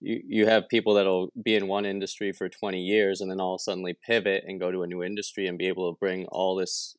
you, 0.00 0.22
you 0.26 0.46
have 0.46 0.70
people 0.70 0.94
that'll 0.94 1.28
be 1.44 1.54
in 1.54 1.68
one 1.68 1.84
industry 1.84 2.32
for 2.32 2.48
20 2.48 2.80
years 2.80 3.20
and 3.20 3.30
then 3.30 3.40
all 3.40 3.58
suddenly 3.58 3.94
pivot 4.06 4.44
and 4.46 4.58
go 4.58 4.72
to 4.72 4.82
a 4.82 4.86
new 4.86 5.02
industry 5.02 5.46
and 5.46 5.58
be 5.58 5.68
able 5.68 5.92
to 5.92 5.98
bring 5.98 6.24
all 6.32 6.56
this 6.56 6.96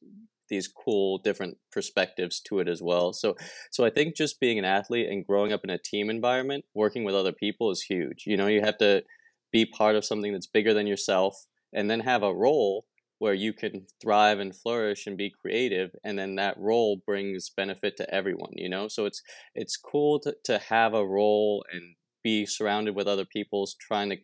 these 0.54 0.68
cool 0.68 1.18
different 1.18 1.58
perspectives 1.72 2.40
to 2.42 2.60
it 2.60 2.68
as 2.68 2.82
well. 2.82 3.12
So 3.14 3.36
so 3.72 3.84
I 3.84 3.90
think 3.90 4.16
just 4.16 4.40
being 4.40 4.60
an 4.60 4.66
athlete 4.66 5.10
and 5.10 5.26
growing 5.26 5.52
up 5.52 5.64
in 5.64 5.70
a 5.70 5.78
team 5.78 6.10
environment, 6.10 6.66
working 6.74 7.04
with 7.04 7.16
other 7.16 7.34
people 7.34 7.72
is 7.72 7.82
huge. 7.82 8.24
You 8.26 8.38
know, 8.38 8.48
you 8.48 8.62
have 8.62 8.78
to 8.78 9.04
be 9.52 9.66
part 9.66 9.96
of 9.96 10.06
something 10.06 10.32
that's 10.34 10.48
bigger 10.48 10.74
than 10.74 10.88
yourself 10.88 11.46
and 11.74 11.90
then 11.90 12.02
have 12.02 12.24
a 12.24 12.34
role 12.34 12.86
where 13.20 13.34
you 13.34 13.54
can 13.54 13.86
thrive 14.02 14.40
and 14.40 14.56
flourish 14.56 15.08
and 15.08 15.18
be 15.18 15.32
creative 15.42 15.92
and 16.04 16.20
then 16.20 16.36
that 16.36 16.58
role 16.58 17.02
brings 17.06 17.50
benefit 17.50 17.96
to 17.96 18.14
everyone 18.14 18.52
you 18.56 18.68
know 18.68 18.88
so 18.88 19.06
it's 19.06 19.22
it's 19.56 19.78
cool 19.78 20.20
to, 20.20 20.36
to 20.44 20.58
have 20.58 20.94
a 20.94 21.06
role 21.06 21.64
and 21.72 21.96
be 22.24 22.46
surrounded 22.46 22.96
with 22.96 23.08
other 23.08 23.26
people 23.26 23.66
trying 23.80 24.10
to 24.10 24.18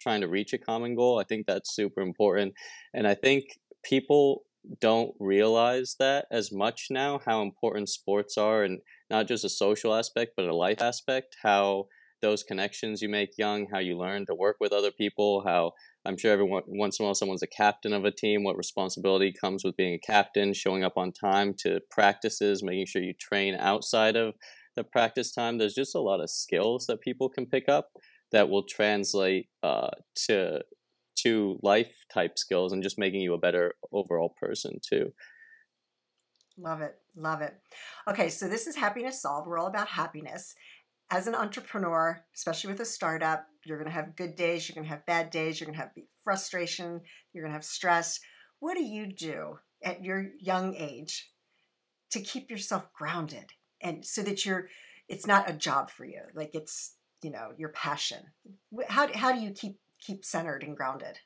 trying 0.00 0.20
to 0.20 0.28
reach 0.28 0.52
a 0.52 0.58
common 0.58 0.94
goal 0.94 1.18
i 1.18 1.24
think 1.24 1.46
that's 1.46 1.74
super 1.74 2.00
important 2.00 2.54
and 2.94 3.06
i 3.06 3.14
think 3.14 3.44
people 3.84 4.44
don't 4.80 5.14
realize 5.18 5.96
that 5.98 6.26
as 6.30 6.52
much 6.52 6.88
now 6.90 7.20
how 7.24 7.42
important 7.42 7.88
sports 7.88 8.36
are 8.36 8.62
and 8.62 8.80
not 9.10 9.26
just 9.26 9.44
a 9.44 9.48
social 9.48 9.94
aspect 9.94 10.32
but 10.36 10.46
a 10.46 10.54
life 10.54 10.82
aspect 10.82 11.36
how 11.42 11.86
those 12.20 12.42
connections 12.42 13.00
you 13.00 13.08
make 13.08 13.38
young 13.38 13.66
how 13.72 13.78
you 13.78 13.96
learn 13.96 14.26
to 14.26 14.34
work 14.34 14.56
with 14.60 14.72
other 14.72 14.90
people 14.90 15.44
how 15.46 15.72
i'm 16.04 16.18
sure 16.18 16.32
everyone 16.32 16.62
once 16.66 16.98
in 16.98 17.04
a 17.04 17.06
while 17.06 17.14
someone's 17.14 17.42
a 17.42 17.46
captain 17.46 17.92
of 17.92 18.04
a 18.04 18.10
team 18.10 18.42
what 18.42 18.56
responsibility 18.56 19.32
comes 19.32 19.64
with 19.64 19.76
being 19.76 19.94
a 19.94 20.06
captain 20.06 20.52
showing 20.52 20.84
up 20.84 20.96
on 20.96 21.12
time 21.12 21.54
to 21.56 21.80
practices 21.90 22.62
making 22.62 22.86
sure 22.86 23.02
you 23.02 23.14
train 23.14 23.54
outside 23.54 24.16
of 24.16 24.34
the 24.78 24.84
practice 24.84 25.32
time. 25.32 25.58
There's 25.58 25.74
just 25.74 25.94
a 25.94 26.00
lot 26.00 26.20
of 26.20 26.30
skills 26.30 26.86
that 26.86 27.00
people 27.00 27.28
can 27.28 27.46
pick 27.46 27.68
up 27.68 27.90
that 28.32 28.48
will 28.48 28.62
translate 28.62 29.48
uh, 29.62 29.90
to 30.26 30.62
to 31.22 31.58
life 31.62 32.04
type 32.12 32.38
skills 32.38 32.72
and 32.72 32.82
just 32.82 32.98
making 32.98 33.20
you 33.20 33.34
a 33.34 33.38
better 33.38 33.74
overall 33.92 34.34
person 34.40 34.78
too. 34.86 35.12
Love 36.56 36.80
it. 36.80 36.96
Love 37.16 37.40
it. 37.40 37.54
Okay, 38.08 38.28
so 38.28 38.48
this 38.48 38.66
is 38.66 38.76
Happiness 38.76 39.22
Solved. 39.22 39.46
We're 39.46 39.58
all 39.58 39.68
about 39.68 39.88
happiness. 39.88 40.54
As 41.10 41.26
an 41.26 41.34
entrepreneur, 41.34 42.20
especially 42.34 42.70
with 42.70 42.80
a 42.80 42.84
startup, 42.84 43.46
you're 43.64 43.78
going 43.78 43.88
to 43.88 43.94
have 43.94 44.16
good 44.16 44.34
days, 44.34 44.68
you're 44.68 44.74
going 44.74 44.86
to 44.86 44.90
have 44.90 45.06
bad 45.06 45.30
days, 45.30 45.58
you're 45.60 45.66
going 45.66 45.78
to 45.78 45.82
have 45.82 45.92
frustration, 46.24 47.00
you're 47.32 47.42
going 47.42 47.52
to 47.52 47.56
have 47.56 47.64
stress. 47.64 48.20
What 48.58 48.76
do 48.76 48.82
you 48.82 49.06
do 49.06 49.58
at 49.82 50.04
your 50.04 50.26
young 50.40 50.74
age 50.74 51.30
to 52.10 52.20
keep 52.20 52.50
yourself 52.50 52.92
grounded 52.92 53.52
and 53.80 54.04
so 54.04 54.22
that 54.22 54.44
you're 54.44 54.68
it's 55.08 55.26
not 55.26 55.48
a 55.48 55.54
job 55.54 55.90
for 55.90 56.04
you, 56.04 56.20
like 56.34 56.50
it's, 56.54 56.94
you 57.22 57.30
know, 57.30 57.52
your 57.56 57.70
passion. 57.70 58.18
How 58.88 59.08
how 59.14 59.32
do 59.32 59.40
you 59.40 59.50
keep 59.50 59.78
keep 60.00 60.24
centered 60.24 60.62
and 60.62 60.76
grounded? 60.76 61.18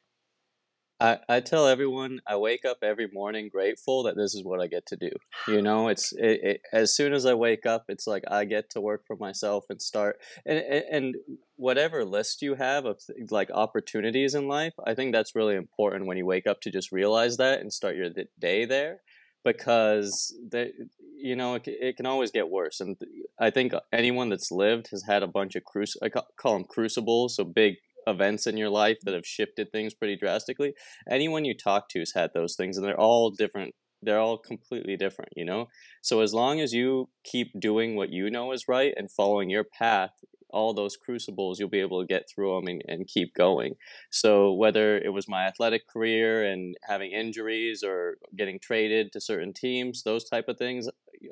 I, 1.02 1.18
I 1.28 1.40
tell 1.40 1.66
everyone 1.66 2.20
I 2.28 2.36
wake 2.36 2.64
up 2.64 2.78
every 2.82 3.08
morning 3.12 3.48
grateful 3.52 4.04
that 4.04 4.16
this 4.16 4.36
is 4.36 4.44
what 4.44 4.60
I 4.60 4.68
get 4.68 4.86
to 4.86 4.96
do. 4.96 5.10
You 5.48 5.60
know, 5.66 5.88
it's 5.88 6.12
it, 6.12 6.40
it, 6.42 6.60
as 6.72 6.94
soon 6.94 7.12
as 7.12 7.26
I 7.26 7.34
wake 7.34 7.66
up, 7.66 7.86
it's 7.88 8.06
like 8.06 8.22
I 8.30 8.44
get 8.44 8.70
to 8.70 8.80
work 8.80 9.02
for 9.06 9.16
myself 9.16 9.64
and 9.68 9.82
start 9.82 10.18
and 10.46 10.58
and 10.58 11.16
whatever 11.56 12.04
list 12.04 12.40
you 12.40 12.54
have 12.54 12.84
of 12.84 13.00
like 13.30 13.50
opportunities 13.50 14.34
in 14.34 14.46
life. 14.46 14.74
I 14.86 14.94
think 14.94 15.12
that's 15.12 15.34
really 15.34 15.56
important 15.56 16.06
when 16.06 16.18
you 16.18 16.26
wake 16.26 16.46
up 16.46 16.60
to 16.62 16.70
just 16.70 16.92
realize 16.92 17.36
that 17.38 17.60
and 17.60 17.72
start 17.72 17.96
your 17.96 18.10
day 18.38 18.64
there 18.64 19.00
because 19.44 20.34
that 20.50 20.68
you 21.16 21.34
know 21.34 21.54
it, 21.54 21.62
it 21.66 21.96
can 21.96 22.06
always 22.06 22.30
get 22.30 22.48
worse 22.48 22.80
and 22.80 22.96
i 23.40 23.50
think 23.50 23.72
anyone 23.92 24.28
that's 24.28 24.52
lived 24.52 24.88
has 24.90 25.02
had 25.08 25.22
a 25.22 25.26
bunch 25.26 25.56
of 25.56 25.62
cruci- 25.64 25.96
i 26.02 26.08
call 26.08 26.52
them 26.52 26.64
crucibles 26.64 27.36
so 27.36 27.44
big 27.44 27.74
events 28.06 28.46
in 28.46 28.56
your 28.56 28.70
life 28.70 28.98
that 29.02 29.14
have 29.14 29.26
shifted 29.26 29.70
things 29.70 29.94
pretty 29.94 30.16
drastically. 30.16 30.74
Anyone 31.08 31.44
you 31.44 31.56
talk 31.56 31.88
to 31.90 32.00
has 32.00 32.12
had 32.14 32.30
those 32.34 32.56
things, 32.56 32.76
and 32.76 32.86
they're 32.86 32.98
all 32.98 33.30
different. 33.30 33.74
They're 34.02 34.18
all 34.18 34.38
completely 34.38 34.96
different, 34.96 35.30
you 35.36 35.44
know? 35.44 35.68
So 36.02 36.20
as 36.20 36.34
long 36.34 36.60
as 36.60 36.72
you 36.72 37.08
keep 37.22 37.48
doing 37.60 37.94
what 37.94 38.10
you 38.10 38.30
know 38.30 38.50
is 38.50 38.66
right 38.66 38.92
and 38.96 39.08
following 39.08 39.48
your 39.48 39.64
path, 39.64 40.10
all 40.50 40.74
those 40.74 40.96
crucibles, 40.96 41.58
you'll 41.58 41.68
be 41.68 41.80
able 41.80 42.00
to 42.00 42.06
get 42.06 42.28
through 42.28 42.56
them 42.56 42.68
and, 42.68 42.82
and 42.86 43.06
keep 43.06 43.32
going. 43.34 43.74
So 44.10 44.52
whether 44.52 44.98
it 44.98 45.12
was 45.12 45.28
my 45.28 45.46
athletic 45.46 45.88
career 45.88 46.44
and 46.44 46.76
having 46.82 47.12
injuries 47.12 47.82
or 47.82 48.18
getting 48.36 48.58
traded 48.58 49.12
to 49.12 49.20
certain 49.20 49.52
teams, 49.52 50.02
those 50.02 50.28
type 50.28 50.48
of 50.48 50.58
things, 50.58 50.88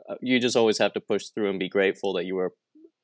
uh, 0.09 0.15
you 0.23 0.41
just 0.41 0.57
always 0.57 0.79
have 0.79 0.93
to 0.95 1.01
push 1.01 1.27
through 1.27 1.51
and 1.51 1.59
be 1.59 1.69
grateful 1.69 2.13
that 2.15 2.25
you 2.25 2.37
were 2.37 2.55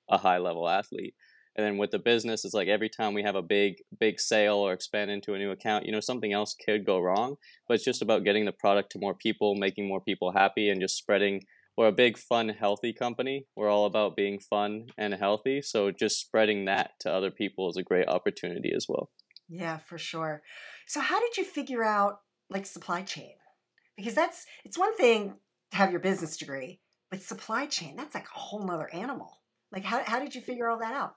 a 0.08 0.18
high 0.18 0.38
level 0.38 0.68
athlete. 0.68 1.14
And 1.56 1.64
then 1.64 1.78
with 1.78 1.90
the 1.90 1.98
business, 1.98 2.44
it's 2.44 2.54
like 2.54 2.68
every 2.68 2.90
time 2.90 3.14
we 3.14 3.22
have 3.22 3.34
a 3.34 3.42
big, 3.42 3.76
big 3.98 4.20
sale 4.20 4.56
or 4.56 4.74
expand 4.74 5.10
into 5.10 5.32
a 5.32 5.38
new 5.38 5.50
account, 5.50 5.86
you 5.86 5.92
know, 5.92 6.00
something 6.00 6.32
else 6.32 6.54
could 6.54 6.84
go 6.84 7.00
wrong. 7.00 7.36
But 7.66 7.74
it's 7.74 7.84
just 7.84 8.02
about 8.02 8.24
getting 8.24 8.44
the 8.44 8.52
product 8.52 8.92
to 8.92 8.98
more 8.98 9.14
people, 9.14 9.54
making 9.54 9.88
more 9.88 10.02
people 10.02 10.32
happy, 10.32 10.68
and 10.68 10.80
just 10.80 10.98
spreading. 10.98 11.42
We're 11.76 11.88
a 11.88 11.92
big, 11.92 12.18
fun, 12.18 12.50
healthy 12.50 12.92
company. 12.92 13.46
We're 13.56 13.70
all 13.70 13.86
about 13.86 14.16
being 14.16 14.38
fun 14.38 14.86
and 14.98 15.14
healthy. 15.14 15.62
So 15.62 15.90
just 15.90 16.20
spreading 16.20 16.66
that 16.66 16.92
to 17.00 17.12
other 17.12 17.30
people 17.30 17.70
is 17.70 17.76
a 17.76 17.82
great 17.82 18.08
opportunity 18.08 18.72
as 18.74 18.86
well. 18.88 19.10
Yeah, 19.48 19.78
for 19.78 19.96
sure. 19.96 20.42
So 20.86 21.00
how 21.00 21.20
did 21.20 21.36
you 21.36 21.44
figure 21.44 21.84
out 21.84 22.20
like 22.50 22.66
supply 22.66 23.02
chain? 23.02 23.34
Because 23.96 24.14
that's 24.14 24.44
it's 24.64 24.78
one 24.78 24.94
thing 24.96 25.34
to 25.70 25.76
have 25.76 25.90
your 25.90 26.00
business 26.00 26.36
degree, 26.36 26.80
but 27.10 27.22
supply 27.22 27.66
chain, 27.66 27.96
that's 27.96 28.14
like 28.14 28.26
a 28.26 28.38
whole 28.38 28.64
nother 28.66 28.92
animal. 28.92 29.40
Like 29.72 29.84
how, 29.84 30.02
how 30.04 30.18
did 30.18 30.34
you 30.34 30.40
figure 30.40 30.68
all 30.68 30.78
that 30.78 30.94
out? 30.94 31.14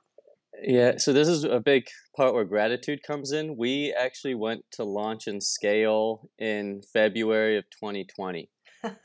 Yeah, 0.61 0.97
so 0.97 1.13
this 1.13 1.27
is 1.27 1.43
a 1.43 1.59
big 1.59 1.87
part 2.15 2.33
where 2.33 2.43
gratitude 2.43 3.03
comes 3.03 3.31
in. 3.31 3.55
We 3.57 3.93
actually 3.93 4.35
went 4.35 4.65
to 4.73 4.83
launch 4.83 5.27
and 5.27 5.41
scale 5.41 6.29
in 6.37 6.81
February 6.93 7.57
of 7.57 7.65
2020. 7.69 8.49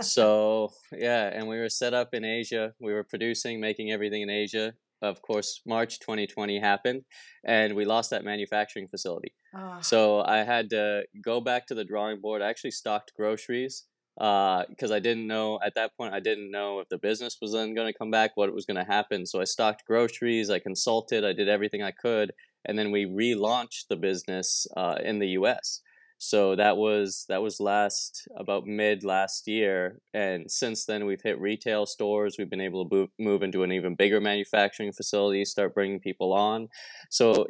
so, 0.00 0.70
yeah, 0.92 1.30
and 1.32 1.48
we 1.48 1.58
were 1.58 1.68
set 1.68 1.94
up 1.94 2.14
in 2.14 2.24
Asia. 2.24 2.72
We 2.80 2.92
were 2.92 3.04
producing, 3.04 3.60
making 3.60 3.92
everything 3.92 4.22
in 4.22 4.30
Asia. 4.30 4.74
Of 5.02 5.20
course, 5.20 5.60
March 5.66 5.98
2020 6.00 6.60
happened 6.60 7.02
and 7.44 7.74
we 7.74 7.84
lost 7.84 8.10
that 8.10 8.24
manufacturing 8.24 8.88
facility. 8.88 9.34
Oh. 9.54 9.78
So, 9.82 10.22
I 10.22 10.38
had 10.38 10.70
to 10.70 11.04
go 11.22 11.40
back 11.40 11.66
to 11.66 11.74
the 11.74 11.84
drawing 11.84 12.20
board. 12.20 12.40
I 12.40 12.48
actually 12.48 12.70
stocked 12.70 13.12
groceries 13.16 13.84
because 14.16 14.90
uh, 14.90 14.94
I 14.94 15.00
didn't 15.00 15.26
know 15.26 15.58
at 15.64 15.74
that 15.74 15.96
point. 15.96 16.14
I 16.14 16.20
didn't 16.20 16.50
know 16.50 16.80
if 16.80 16.88
the 16.88 16.98
business 16.98 17.38
was 17.40 17.52
then 17.52 17.74
going 17.74 17.92
to 17.92 17.98
come 17.98 18.10
back, 18.10 18.32
what 18.36 18.52
was 18.54 18.66
going 18.66 18.76
to 18.76 18.84
happen. 18.84 19.26
So 19.26 19.40
I 19.40 19.44
stocked 19.44 19.84
groceries, 19.86 20.50
I 20.50 20.60
consulted, 20.60 21.24
I 21.24 21.32
did 21.32 21.48
everything 21.48 21.82
I 21.82 21.90
could, 21.90 22.32
and 22.64 22.78
then 22.78 22.90
we 22.90 23.06
relaunched 23.06 23.88
the 23.88 23.96
business 23.96 24.66
uh, 24.76 24.96
in 25.02 25.18
the 25.18 25.28
U.S. 25.28 25.80
So 26.18 26.54
that 26.56 26.76
was 26.76 27.26
that 27.28 27.42
was 27.42 27.60
last 27.60 28.28
about 28.36 28.66
mid 28.66 29.02
last 29.02 29.48
year, 29.48 29.98
and 30.14 30.50
since 30.50 30.86
then 30.86 31.06
we've 31.06 31.20
hit 31.20 31.40
retail 31.40 31.84
stores. 31.84 32.36
We've 32.38 32.48
been 32.48 32.60
able 32.60 32.88
to 32.88 33.10
move 33.18 33.42
into 33.42 33.64
an 33.64 33.72
even 33.72 33.96
bigger 33.96 34.20
manufacturing 34.20 34.92
facility, 34.92 35.44
start 35.44 35.74
bringing 35.74 35.98
people 35.98 36.32
on. 36.32 36.68
So 37.10 37.46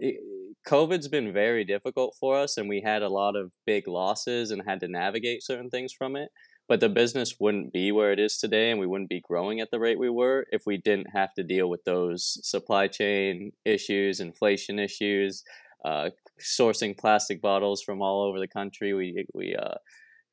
COVID's 0.67 1.09
been 1.09 1.33
very 1.33 1.65
difficult 1.65 2.17
for 2.19 2.39
us, 2.39 2.57
and 2.57 2.69
we 2.69 2.81
had 2.81 3.03
a 3.03 3.09
lot 3.09 3.37
of 3.37 3.53
big 3.67 3.87
losses 3.87 4.51
and 4.51 4.63
had 4.67 4.81
to 4.81 4.89
navigate 4.89 5.45
certain 5.45 5.69
things 5.69 5.93
from 5.93 6.17
it 6.17 6.31
but 6.69 6.81
the 6.81 6.89
business 6.89 7.39
wouldn't 7.39 7.73
be 7.73 7.93
where 7.93 8.13
it 8.13 8.19
is 8.19 8.39
today 8.39 8.71
and 8.71 8.81
we 8.81 8.87
wouldn't 8.87 9.11
be 9.11 9.21
growing 9.21 9.61
at 9.61 9.71
the 9.71 9.79
rate 9.79 9.99
we 9.99 10.11
were 10.11 10.47
if 10.51 10.65
we 10.67 10.77
didn't 10.77 11.11
have 11.11 11.35
to 11.35 11.43
deal 11.43 11.69
with 11.69 11.85
those 11.85 12.39
supply 12.43 12.89
chain 12.89 13.53
issues 13.65 14.21
inflation 14.21 14.79
issues 14.79 15.45
uh, 15.85 16.11
sourcing 16.41 16.97
plastic 16.97 17.41
bottles 17.41 17.83
from 17.83 18.03
all 18.03 18.23
over 18.23 18.41
the 18.41 18.49
country. 18.49 18.95
We 18.95 19.27
we 19.35 19.55
uh, 19.55 19.75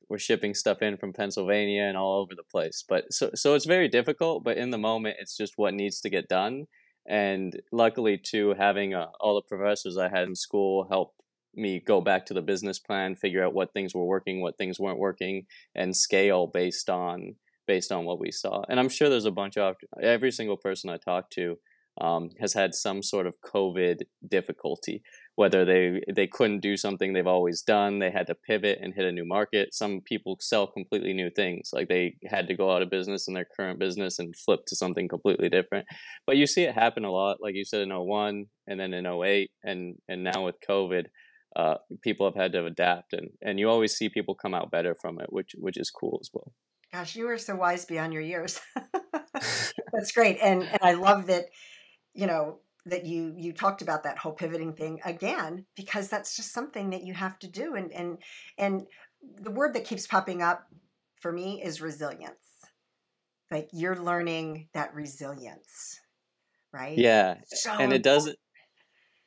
we're 0.08 0.18
shipping 0.18 0.54
stuff 0.54 0.82
in 0.82 0.96
from 0.96 1.12
Pennsylvania 1.12 1.82
and 1.82 1.96
all 1.96 2.20
over 2.20 2.34
the 2.34 2.42
place. 2.42 2.84
But 2.86 3.12
so 3.12 3.30
so 3.34 3.54
it's 3.54 3.66
very 3.66 3.88
difficult 3.88 4.44
but 4.44 4.56
in 4.56 4.70
the 4.70 4.78
moment 4.78 5.16
it's 5.20 5.36
just 5.36 5.58
what 5.58 5.74
needs 5.74 6.00
to 6.00 6.10
get 6.10 6.28
done. 6.28 6.66
And 7.06 7.60
luckily 7.72 8.16
too 8.16 8.54
having 8.56 8.94
uh, 8.94 9.08
all 9.20 9.34
the 9.34 9.42
professors 9.42 9.98
I 9.98 10.08
had 10.08 10.28
in 10.28 10.34
school 10.34 10.86
help 10.88 11.14
me 11.54 11.80
go 11.80 12.00
back 12.00 12.26
to 12.26 12.34
the 12.34 12.42
business 12.42 12.78
plan, 12.78 13.16
figure 13.16 13.44
out 13.44 13.54
what 13.54 13.72
things 13.72 13.94
were 13.94 14.04
working, 14.04 14.40
what 14.40 14.58
things 14.58 14.80
weren't 14.80 14.98
working, 14.98 15.46
and 15.74 15.96
scale 15.96 16.46
based 16.46 16.88
on 16.88 17.36
based 17.66 17.92
on 17.92 18.04
what 18.04 18.18
we 18.18 18.30
saw. 18.30 18.62
And 18.68 18.80
I'm 18.80 18.88
sure 18.88 19.08
there's 19.08 19.24
a 19.24 19.30
bunch 19.30 19.56
of 19.56 19.76
every 20.02 20.32
single 20.32 20.56
person 20.56 20.90
I 20.90 20.96
talked 20.96 21.32
to 21.34 21.56
um, 22.00 22.30
has 22.40 22.54
had 22.54 22.74
some 22.74 23.02
sort 23.02 23.26
of 23.26 23.36
COVID 23.42 24.02
difficulty, 24.28 25.02
whether 25.34 25.64
they 25.64 26.00
they 26.12 26.26
couldn't 26.26 26.60
do 26.60 26.76
something 26.76 27.12
they've 27.12 27.26
always 27.26 27.62
done, 27.62 27.98
they 27.98 28.10
had 28.10 28.26
to 28.28 28.34
pivot 28.34 28.78
and 28.80 28.94
hit 28.94 29.04
a 29.04 29.12
new 29.12 29.26
market. 29.26 29.74
Some 29.74 30.00
people 30.00 30.38
sell 30.40 30.66
completely 30.66 31.12
new 31.12 31.30
things, 31.30 31.70
like 31.72 31.88
they 31.88 32.16
had 32.26 32.48
to 32.48 32.56
go 32.56 32.74
out 32.74 32.82
of 32.82 32.90
business 32.90 33.28
in 33.28 33.34
their 33.34 33.46
current 33.56 33.78
business 33.78 34.18
and 34.18 34.34
flip 34.34 34.60
to 34.68 34.76
something 34.76 35.08
completely 35.08 35.48
different. 35.50 35.86
But 36.26 36.36
you 36.36 36.46
see 36.46 36.62
it 36.62 36.74
happen 36.74 37.04
a 37.04 37.10
lot, 37.10 37.38
like 37.40 37.54
you 37.54 37.64
said 37.64 37.82
in 37.82 37.90
01 37.90 38.46
and 38.66 38.80
then 38.80 38.94
in 38.94 39.06
08 39.06 39.50
and 39.62 39.96
and 40.08 40.24
now 40.24 40.46
with 40.46 40.56
COVID 40.66 41.06
uh, 41.54 41.76
people 42.02 42.26
have 42.26 42.34
had 42.34 42.52
to 42.52 42.64
adapt, 42.64 43.12
and 43.12 43.30
and 43.40 43.58
you 43.58 43.68
always 43.68 43.94
see 43.94 44.08
people 44.08 44.34
come 44.34 44.54
out 44.54 44.70
better 44.70 44.94
from 44.94 45.20
it, 45.20 45.32
which 45.32 45.54
which 45.58 45.76
is 45.76 45.90
cool 45.90 46.18
as 46.20 46.30
well. 46.32 46.52
Gosh, 46.92 47.16
you 47.16 47.28
are 47.28 47.38
so 47.38 47.56
wise 47.56 47.84
beyond 47.84 48.12
your 48.12 48.22
years. 48.22 48.60
That's 49.92 50.12
great, 50.12 50.38
and 50.42 50.62
and 50.62 50.80
I 50.82 50.92
love 50.94 51.26
that. 51.26 51.46
You 52.14 52.26
know 52.26 52.58
that 52.86 53.06
you 53.06 53.34
you 53.36 53.52
talked 53.52 53.82
about 53.82 54.02
that 54.02 54.18
whole 54.18 54.32
pivoting 54.32 54.74
thing 54.74 55.00
again 55.04 55.64
because 55.76 56.08
that's 56.08 56.36
just 56.36 56.52
something 56.52 56.90
that 56.90 57.04
you 57.04 57.14
have 57.14 57.38
to 57.38 57.48
do, 57.48 57.74
and 57.74 57.92
and 57.92 58.18
and 58.58 58.86
the 59.40 59.50
word 59.50 59.74
that 59.74 59.84
keeps 59.84 60.06
popping 60.06 60.42
up 60.42 60.66
for 61.20 61.32
me 61.32 61.62
is 61.62 61.80
resilience. 61.80 62.36
Like 63.50 63.68
you're 63.72 63.96
learning 63.96 64.68
that 64.74 64.94
resilience, 64.94 66.00
right? 66.72 66.98
Yeah, 66.98 67.36
so 67.46 67.72
and 67.72 67.92
it 67.92 68.02
doesn't 68.02 68.38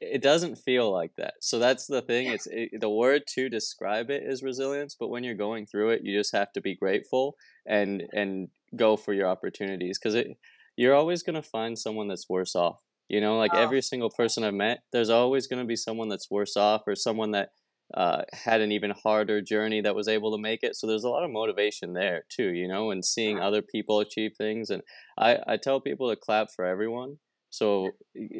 it 0.02 0.22
doesn't 0.22 0.58
feel 0.58 0.92
like 0.92 1.12
that. 1.18 1.36
So 1.42 1.60
that's 1.60 1.88
the 1.88 2.02
thing. 2.02 2.28
It's 2.28 2.48
it, 2.48 2.80
the 2.80 2.90
word 2.90 3.24
to 3.36 3.50
describe 3.50 4.10
it 4.10 4.24
is 4.24 4.44
resilience, 4.44 4.96
but 5.00 5.10
when 5.10 5.24
you're 5.24 5.36
going 5.36 5.66
through 5.66 5.92
it, 5.92 6.02
you 6.04 6.18
just 6.18 6.34
have 6.34 6.52
to 6.54 6.62
be 6.62 6.76
grateful 6.76 7.36
and 7.66 8.04
and 8.14 8.50
go 8.76 8.98
for 8.98 9.14
your 9.14 9.28
opportunities 9.28 9.98
because 9.98 10.16
it 10.16 10.38
you're 10.76 10.96
always 10.96 11.24
gonna 11.24 11.42
find 11.42 11.80
someone 11.80 12.08
that's 12.08 12.30
worse 12.30 12.56
off. 12.56 12.82
You 13.08 13.22
know, 13.22 13.38
like 13.38 13.54
oh. 13.54 13.62
every 13.62 13.82
single 13.82 14.10
person 14.10 14.44
I've 14.44 14.54
met, 14.54 14.82
there's 14.92 15.10
always 15.10 15.48
gonna 15.48 15.66
be 15.66 15.76
someone 15.76 16.10
that's 16.10 16.30
worse 16.30 16.58
off 16.58 16.84
or 16.88 16.96
someone 16.96 17.32
that 17.32 17.50
uh, 17.94 18.24
had 18.34 18.62
an 18.62 18.72
even 18.72 18.92
harder 18.92 19.42
journey 19.42 19.82
that 19.82 19.96
was 19.96 20.08
able 20.08 20.32
to 20.32 20.42
make 20.42 20.64
it. 20.64 20.76
So 20.76 20.88
there's 20.88 21.04
a 21.04 21.10
lot 21.10 21.24
of 21.24 21.32
motivation 21.32 21.94
there 21.94 22.24
too, 22.30 22.50
you 22.50 22.68
know, 22.68 22.92
and 22.92 23.06
seeing 23.06 23.40
other 23.40 23.62
people 23.62 24.00
achieve 24.00 24.32
things. 24.38 24.70
And 24.70 24.82
I, 25.18 25.38
I 25.48 25.58
tell 25.58 25.80
people 25.80 26.10
to 26.10 26.16
clap 26.16 26.48
for 26.52 26.66
everyone. 26.66 27.18
So 27.56 27.92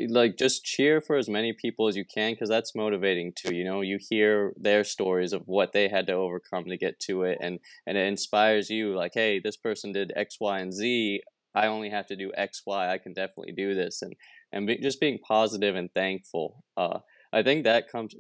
like 0.10 0.38
just 0.38 0.66
cheer 0.66 1.00
for 1.00 1.16
as 1.16 1.30
many 1.30 1.54
people 1.54 1.88
as 1.88 1.96
you 1.96 2.04
can 2.04 2.34
because 2.34 2.50
that's 2.50 2.76
motivating 2.76 3.32
too. 3.34 3.56
You 3.56 3.64
know, 3.64 3.80
you 3.80 3.98
hear 4.10 4.54
their 4.58 4.84
stories 4.84 5.32
of 5.32 5.44
what 5.48 5.72
they 5.72 5.88
had 5.88 6.08
to 6.08 6.14
overcome 6.14 6.66
to 6.66 6.78
get 6.78 7.00
to 7.02 7.24
it, 7.24 7.38
and 7.42 7.60
and 7.88 7.98
it 7.98 8.08
inspires 8.08 8.70
you. 8.70 8.94
Like, 8.94 9.14
hey, 9.14 9.40
this 9.40 9.56
person 9.56 9.94
did 9.94 10.12
X, 10.18 10.38
Y, 10.42 10.60
and 10.60 10.74
Z. 10.74 11.22
I 11.56 11.68
only 11.68 11.90
have 11.90 12.08
to 12.08 12.18
do 12.18 12.34
X, 12.36 12.64
Y. 12.68 12.92
I 12.92 12.98
can 12.98 13.14
definitely 13.14 13.54
do 13.54 13.74
this, 13.74 14.02
and 14.02 14.14
and 14.52 14.68
be, 14.68 14.78
just 14.80 15.00
being 15.00 15.20
positive 15.20 15.76
and 15.76 15.90
thankful. 15.94 16.66
Uh, 16.76 17.00
I 17.32 17.42
think 17.42 17.64
that 17.64 17.90
comes 17.90 18.16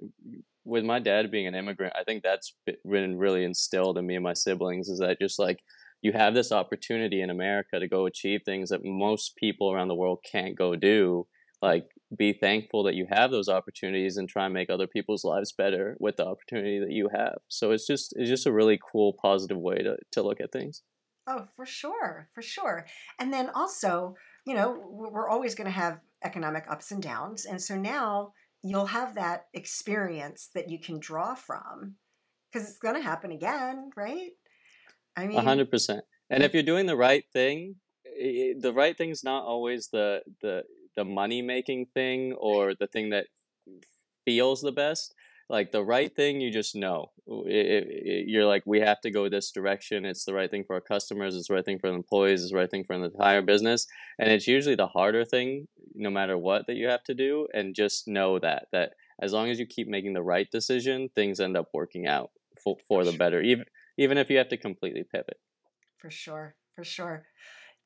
with 0.66 0.84
my 0.84 1.00
dad 1.00 1.30
being 1.30 1.48
an 1.48 1.56
immigrant, 1.56 1.94
I 1.96 2.04
think 2.04 2.24
that's 2.24 2.54
been 2.84 3.18
really 3.18 3.44
instilled 3.44 3.98
in 4.00 4.06
me 4.08 4.16
and 4.16 4.24
my 4.24 4.34
siblings 4.34 4.90
is 4.90 5.00
that 5.00 5.20
just 5.20 5.38
like 5.38 5.60
you 6.06 6.12
have 6.12 6.36
this 6.36 6.52
opportunity 6.52 7.20
in 7.20 7.32
America 7.32 7.80
to 7.80 7.88
go 7.88 8.06
achieve 8.06 8.42
things 8.46 8.70
that 8.70 8.86
most 8.86 9.36
people 9.38 9.72
around 9.72 9.88
the 9.88 9.96
world 9.96 10.20
can't 10.24 10.56
go 10.56 10.76
do. 10.76 11.26
Like, 11.64 11.88
be 12.16 12.32
thankful 12.32 12.84
that 12.84 12.94
you 12.94 13.08
have 13.10 13.32
those 13.32 13.50
opportunities 13.50 14.16
and 14.16 14.30
try 14.30 14.46
and 14.46 14.54
make 14.54 14.70
other 14.70 14.86
people's 14.86 15.24
lives 15.24 15.52
better 15.52 15.98
with 16.00 16.18
the 16.18 16.28
opportunity 16.28 16.78
that 16.78 16.92
you 16.92 17.10
have. 17.12 17.38
So 17.48 17.72
it's 17.72 17.88
just 17.88 18.14
it's 18.16 18.30
just 18.30 18.46
a 18.46 18.54
really 18.54 18.80
cool, 18.92 19.18
positive 19.20 19.58
way 19.58 19.78
to 19.78 19.98
to 20.12 20.22
look 20.22 20.40
at 20.40 20.52
things. 20.52 20.84
Oh, 21.26 21.48
for 21.56 21.66
sure, 21.66 22.30
for 22.36 22.44
sure. 22.44 22.86
And 23.18 23.34
then 23.34 23.50
also, 23.56 24.14
you 24.46 24.54
know, 24.54 24.80
we're 24.88 25.28
always 25.28 25.56
going 25.56 25.66
to 25.66 25.72
have 25.72 26.02
economic 26.24 26.66
ups 26.70 26.92
and 26.92 27.02
downs, 27.02 27.46
and 27.46 27.60
so 27.60 27.76
now 27.76 28.34
you'll 28.62 28.94
have 29.00 29.16
that 29.16 29.48
experience 29.56 30.52
that 30.54 30.70
you 30.70 30.80
can 30.80 31.00
draw 31.00 31.34
from 31.34 31.96
because 32.52 32.70
it's 32.70 32.78
going 32.78 32.96
to 32.96 33.02
happen 33.02 33.32
again, 33.32 33.90
right? 33.96 34.34
I 35.16 35.28
mean, 35.28 35.38
hundred 35.38 35.72
percent. 35.72 36.04
And 36.30 36.44
if 36.44 36.54
you're 36.54 36.64
doing 36.64 36.86
the 36.86 36.96
right 36.96 37.24
thing, 37.32 37.76
eh, 38.20 38.54
the 38.60 38.74
right 38.74 38.98
thing's 38.98 39.24
not 39.24 39.44
always 39.44 39.90
the 39.90 40.22
the 40.42 40.64
the 40.96 41.06
money 41.06 41.42
making 41.42 41.88
thing 41.94 42.34
or 42.34 42.74
the 42.74 42.88
thing 42.88 43.10
that 43.10 43.28
feels 44.26 44.62
the 44.62 44.72
best. 44.72 45.14
Like 45.48 45.72
the 45.72 45.84
right 45.84 46.14
thing 46.16 46.42
you 46.42 46.52
just 46.52 46.76
know. 46.76 47.12
It, 47.28 47.66
it, 47.66 47.88
it, 47.88 48.28
you're 48.28 48.46
like 48.46 48.64
we 48.66 48.80
have 48.80 49.00
to 49.02 49.12
go 49.12 49.30
this 49.30 49.52
direction. 49.52 50.04
It's 50.04 50.26
the 50.26 50.34
right 50.34 50.50
thing 50.50 50.64
for 50.66 50.74
our 50.74 50.82
customers. 50.82 51.36
It's 51.36 51.50
the 51.50 51.54
right 51.54 51.66
thing 51.66 51.78
for 51.78 51.90
the 51.90 51.96
employees. 51.96 52.42
It's 52.42 52.52
the 52.52 52.58
right 52.58 52.70
thing 52.70 52.84
for 52.84 52.98
the 52.98 53.06
entire 53.06 53.44
business. 53.44 53.86
And 54.18 54.32
it's 54.32 54.48
usually 54.48 54.76
the 54.76 54.88
harder 54.88 55.24
thing 55.24 55.68
no 55.94 56.10
matter 56.10 56.38
what 56.38 56.66
that 56.68 56.76
you 56.76 56.88
have 56.88 57.04
to 57.04 57.14
do 57.14 57.48
and 57.54 57.76
just 57.76 58.08
know 58.08 58.40
that 58.40 58.68
that 58.72 58.94
as 59.22 59.32
long 59.32 59.50
as 59.50 59.60
you 59.60 59.66
keep 59.66 59.88
making 59.88 60.14
the 60.14 60.22
right 60.22 60.50
decision 60.52 61.10
things 61.16 61.40
end 61.40 61.56
up 61.56 61.70
working 61.74 62.06
out 62.06 62.32
for, 62.62 62.78
for 62.88 63.04
the 63.06 63.14
better. 63.14 63.42
Even 63.42 63.66
even 63.98 64.18
if 64.18 64.30
you 64.30 64.38
have 64.38 64.50
to 64.50 64.58
completely 64.58 65.04
pivot. 65.04 65.40
For 65.98 66.10
sure 66.10 66.56
for 66.76 66.84
sure. 66.84 67.26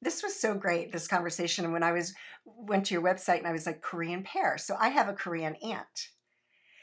This 0.02 0.24
was 0.24 0.36
so 0.36 0.56
great 0.56 0.92
this 0.92 1.08
conversation 1.08 1.66
and 1.66 1.74
when 1.74 1.84
i 1.84 1.92
was 1.92 2.14
went 2.46 2.86
to 2.88 2.94
your 2.94 3.04
website 3.04 3.38
and 3.38 3.48
i 3.48 3.52
was 3.52 3.66
like 3.66 3.82
korean 3.82 4.24
pear. 4.24 4.58
So 4.58 4.76
i 4.80 4.90
have 4.90 5.10
a 5.10 5.14
korean 5.14 5.56
aunt. 5.64 6.10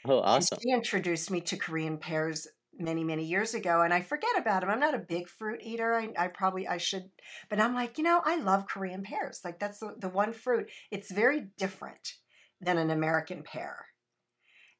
Oh, 0.05 0.19
awesome. 0.19 0.59
She 0.61 0.71
introduced 0.71 1.29
me 1.31 1.41
to 1.41 1.57
Korean 1.57 1.97
pears 1.97 2.47
many 2.79 3.03
many 3.03 3.25
years 3.25 3.55
ago 3.55 3.81
and 3.81 3.91
i 3.91 4.01
forget 4.01 4.29
about 4.37 4.61
them 4.61 4.69
i'm 4.69 4.79
not 4.79 4.93
a 4.93 4.99
big 4.99 5.27
fruit 5.27 5.59
eater. 5.63 5.95
I, 5.95 6.09
I 6.17 6.27
probably 6.27 6.67
i 6.67 6.77
should 6.77 7.09
but 7.49 7.59
i'm 7.59 7.73
like 7.73 7.97
you 7.97 8.03
know 8.03 8.21
i 8.23 8.37
love 8.37 8.67
korean 8.67 9.03
pears. 9.03 9.41
Like 9.43 9.59
that's 9.59 9.79
the, 9.79 9.95
the 9.97 10.09
one 10.09 10.31
fruit 10.31 10.69
it's 10.91 11.11
very 11.11 11.47
different 11.57 12.13
than 12.61 12.77
an 12.77 12.91
american 12.91 13.43
pear. 13.43 13.85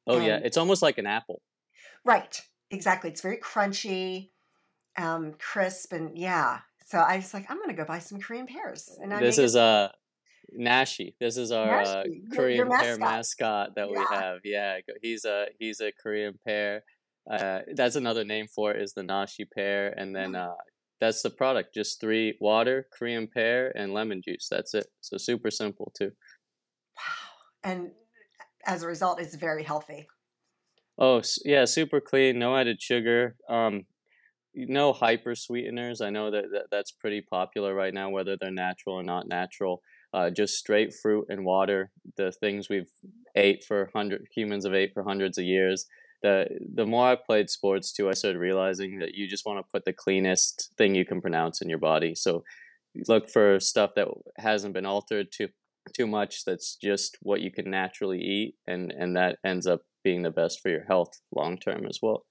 Oh 0.06 0.16
and, 0.16 0.26
yeah 0.26 0.40
it's 0.42 0.56
almost 0.56 0.80
like 0.80 0.98
an 0.98 1.06
apple. 1.06 1.42
Right 2.04 2.40
exactly 2.70 3.10
it's 3.10 3.22
very 3.22 3.38
crunchy 3.38 4.30
um 4.98 5.34
crisp 5.38 5.92
and 5.92 6.18
yeah 6.18 6.58
so 6.84 6.98
i 6.98 7.16
was 7.16 7.32
like 7.32 7.46
i'm 7.48 7.58
gonna 7.58 7.72
go 7.72 7.84
buy 7.84 7.98
some 7.98 8.20
korean 8.20 8.46
pears 8.46 8.98
and 9.02 9.14
I 9.14 9.20
this 9.20 9.38
is 9.38 9.56
uh 9.56 9.88
Nashi. 10.52 11.14
This 11.20 11.36
is 11.36 11.52
our 11.52 11.82
uh, 11.82 12.04
Korean 12.32 12.68
your 12.68 12.78
pear 12.78 12.96
mascot 12.96 13.74
that 13.76 13.88
yeah. 13.90 13.98
we 13.98 14.16
have. 14.16 14.38
Yeah, 14.44 14.78
he's 15.02 15.24
a 15.24 15.46
he's 15.58 15.80
a 15.80 15.92
Korean 15.92 16.38
pear. 16.44 16.84
Uh, 17.30 17.60
that's 17.74 17.96
another 17.96 18.24
name 18.24 18.46
for 18.48 18.72
it 18.72 18.80
is 18.80 18.94
the 18.94 19.02
Nashi 19.02 19.44
pear, 19.44 19.92
and 19.96 20.14
then 20.16 20.34
uh, 20.34 20.54
that's 21.00 21.22
the 21.22 21.30
product. 21.30 21.74
Just 21.74 22.00
three 22.00 22.36
water, 22.40 22.86
Korean 22.96 23.26
pear, 23.26 23.72
and 23.76 23.92
lemon 23.92 24.22
juice. 24.22 24.48
That's 24.50 24.74
it. 24.74 24.86
So 25.00 25.18
super 25.18 25.50
simple 25.50 25.92
too. 25.96 26.12
Wow! 26.96 27.70
And 27.70 27.90
as 28.66 28.82
a 28.82 28.86
result, 28.86 29.20
it's 29.20 29.34
very 29.34 29.62
healthy. 29.62 30.08
Oh 30.96 31.22
yeah, 31.44 31.64
super 31.66 32.00
clean. 32.00 32.38
No 32.38 32.56
added 32.56 32.80
sugar. 32.80 33.36
Um, 33.48 33.84
no 34.66 34.92
hyper 34.92 35.34
sweeteners. 35.34 36.00
I 36.00 36.10
know 36.10 36.30
that, 36.30 36.50
that 36.52 36.64
that's 36.70 36.90
pretty 36.90 37.20
popular 37.20 37.74
right 37.74 37.94
now, 37.94 38.10
whether 38.10 38.36
they're 38.36 38.50
natural 38.50 38.96
or 38.96 39.02
not 39.02 39.28
natural 39.28 39.82
uh, 40.12 40.30
just 40.30 40.56
straight 40.56 40.94
fruit 40.94 41.26
and 41.28 41.44
water, 41.44 41.90
the 42.16 42.32
things 42.32 42.68
we've 42.68 42.90
ate 43.34 43.64
for 43.64 43.90
hundred 43.94 44.26
humans 44.34 44.64
have 44.64 44.74
ate 44.74 44.92
for 44.94 45.02
hundreds 45.02 45.38
of 45.38 45.44
years. 45.44 45.86
The 46.22 46.46
the 46.74 46.86
more 46.86 47.08
I 47.08 47.16
played 47.16 47.50
sports 47.50 47.92
too, 47.92 48.08
I 48.08 48.14
started 48.14 48.38
realizing 48.38 48.98
that 49.00 49.14
you 49.14 49.28
just 49.28 49.46
want 49.46 49.58
to 49.58 49.70
put 49.70 49.84
the 49.84 49.92
cleanest 49.92 50.72
thing 50.78 50.94
you 50.94 51.04
can 51.04 51.20
pronounce 51.20 51.60
in 51.60 51.68
your 51.68 51.78
body. 51.78 52.14
So 52.14 52.42
look 53.06 53.28
for 53.28 53.60
stuff 53.60 53.90
that 53.96 54.08
hasn't 54.38 54.74
been 54.74 54.86
altered 54.86 55.28
too 55.30 55.48
too 55.94 56.06
much. 56.06 56.44
That's 56.44 56.76
just 56.76 57.18
what 57.22 57.40
you 57.40 57.50
can 57.50 57.70
naturally 57.70 58.20
eat, 58.20 58.54
and 58.66 58.90
and 58.92 59.16
that 59.16 59.38
ends 59.44 59.66
up 59.66 59.82
being 60.02 60.22
the 60.22 60.30
best 60.30 60.60
for 60.60 60.70
your 60.70 60.84
health 60.84 61.20
long 61.34 61.58
term 61.58 61.86
as 61.86 61.98
well. 62.02 62.24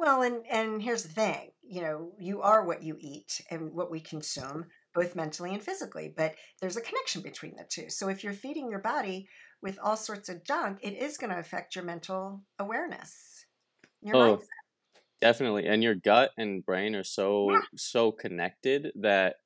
Well, 0.00 0.22
and 0.22 0.46
and 0.50 0.82
here's 0.82 1.02
the 1.02 1.10
thing, 1.10 1.50
you 1.62 1.82
know, 1.82 2.12
you 2.18 2.40
are 2.40 2.64
what 2.64 2.82
you 2.82 2.96
eat 2.98 3.42
and 3.50 3.74
what 3.74 3.90
we 3.90 4.00
consume 4.00 4.64
both 4.94 5.14
mentally 5.14 5.52
and 5.52 5.62
physically, 5.62 6.10
but 6.16 6.34
there's 6.58 6.78
a 6.78 6.80
connection 6.80 7.20
between 7.20 7.54
the 7.54 7.66
two. 7.68 7.90
So 7.90 8.08
if 8.08 8.24
you're 8.24 8.32
feeding 8.32 8.70
your 8.70 8.80
body 8.80 9.28
with 9.60 9.78
all 9.82 9.98
sorts 9.98 10.30
of 10.30 10.42
junk, 10.42 10.78
it 10.80 10.94
is 10.94 11.18
going 11.18 11.30
to 11.30 11.38
affect 11.38 11.76
your 11.76 11.84
mental 11.84 12.40
awareness. 12.58 13.44
Your 14.00 14.16
oh, 14.16 14.36
mindset. 14.38 14.46
definitely. 15.20 15.66
And 15.66 15.82
your 15.82 15.96
gut 15.96 16.30
and 16.38 16.64
brain 16.64 16.94
are 16.94 17.04
so 17.04 17.50
yeah. 17.52 17.60
so 17.76 18.10
connected 18.10 18.92
that 19.02 19.36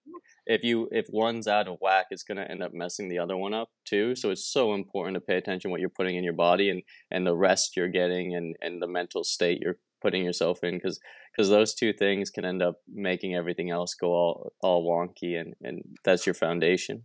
if 0.46 0.62
you 0.62 0.88
if 0.92 1.06
one's 1.10 1.48
out 1.48 1.66
of 1.66 1.78
whack, 1.80 2.06
it's 2.10 2.22
going 2.22 2.38
to 2.38 2.48
end 2.48 2.62
up 2.62 2.72
messing 2.72 3.08
the 3.08 3.18
other 3.18 3.36
one 3.36 3.54
up 3.54 3.70
too. 3.84 4.14
So 4.14 4.30
it's 4.30 4.46
so 4.46 4.72
important 4.74 5.16
to 5.16 5.20
pay 5.20 5.36
attention 5.36 5.72
what 5.72 5.80
you're 5.80 5.88
putting 5.88 6.14
in 6.14 6.22
your 6.22 6.32
body 6.32 6.70
and 6.70 6.82
and 7.10 7.26
the 7.26 7.34
rest 7.34 7.76
you're 7.76 7.88
getting 7.88 8.36
and 8.36 8.54
and 8.60 8.80
the 8.80 8.86
mental 8.86 9.24
state 9.24 9.60
you're 9.60 9.78
putting 10.04 10.22
yourself 10.22 10.62
in 10.62 10.74
because 10.74 11.00
because 11.32 11.48
those 11.48 11.74
two 11.74 11.92
things 11.92 12.30
can 12.30 12.44
end 12.44 12.62
up 12.62 12.76
making 12.92 13.34
everything 13.34 13.70
else 13.70 13.94
go 13.94 14.08
all 14.08 14.52
all 14.60 14.84
wonky 14.84 15.40
and 15.40 15.54
and 15.62 15.82
that's 16.04 16.26
your 16.26 16.34
foundation. 16.34 17.04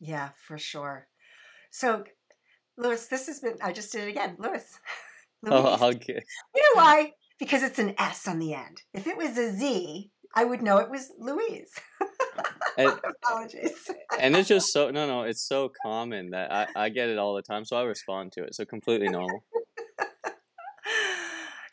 Yeah 0.00 0.30
for 0.46 0.58
sure. 0.58 1.06
So 1.70 2.04
lewis 2.76 3.06
this 3.06 3.26
has 3.26 3.38
been 3.38 3.56
i 3.62 3.70
just 3.70 3.92
did 3.92 4.02
it 4.04 4.10
again 4.10 4.36
lewis. 4.38 4.66
Oh 5.44 5.88
okay. 5.90 6.22
You 6.54 6.62
know 6.62 6.82
why? 6.82 7.14
Because 7.40 7.64
it's 7.64 7.80
an 7.80 7.94
s 7.98 8.28
on 8.28 8.38
the 8.38 8.54
end. 8.54 8.82
If 8.94 9.08
it 9.08 9.16
was 9.16 9.36
a 9.36 9.50
z 9.52 10.10
i 10.36 10.44
would 10.44 10.62
know 10.62 10.78
it 10.78 10.90
was 10.90 11.12
louise. 11.18 11.72
And, 12.78 12.98
apologies. 13.04 13.90
and 14.18 14.34
it's 14.34 14.48
just 14.48 14.72
so 14.72 14.90
no 14.90 15.06
no 15.06 15.24
it's 15.24 15.46
so 15.46 15.70
common 15.84 16.30
that 16.30 16.50
I, 16.50 16.84
I 16.84 16.88
get 16.88 17.10
it 17.10 17.18
all 17.18 17.34
the 17.34 17.42
time 17.42 17.66
so 17.66 17.76
i 17.76 17.82
respond 17.82 18.32
to 18.32 18.44
it 18.44 18.54
so 18.54 18.64
completely 18.64 19.08
normal 19.10 19.44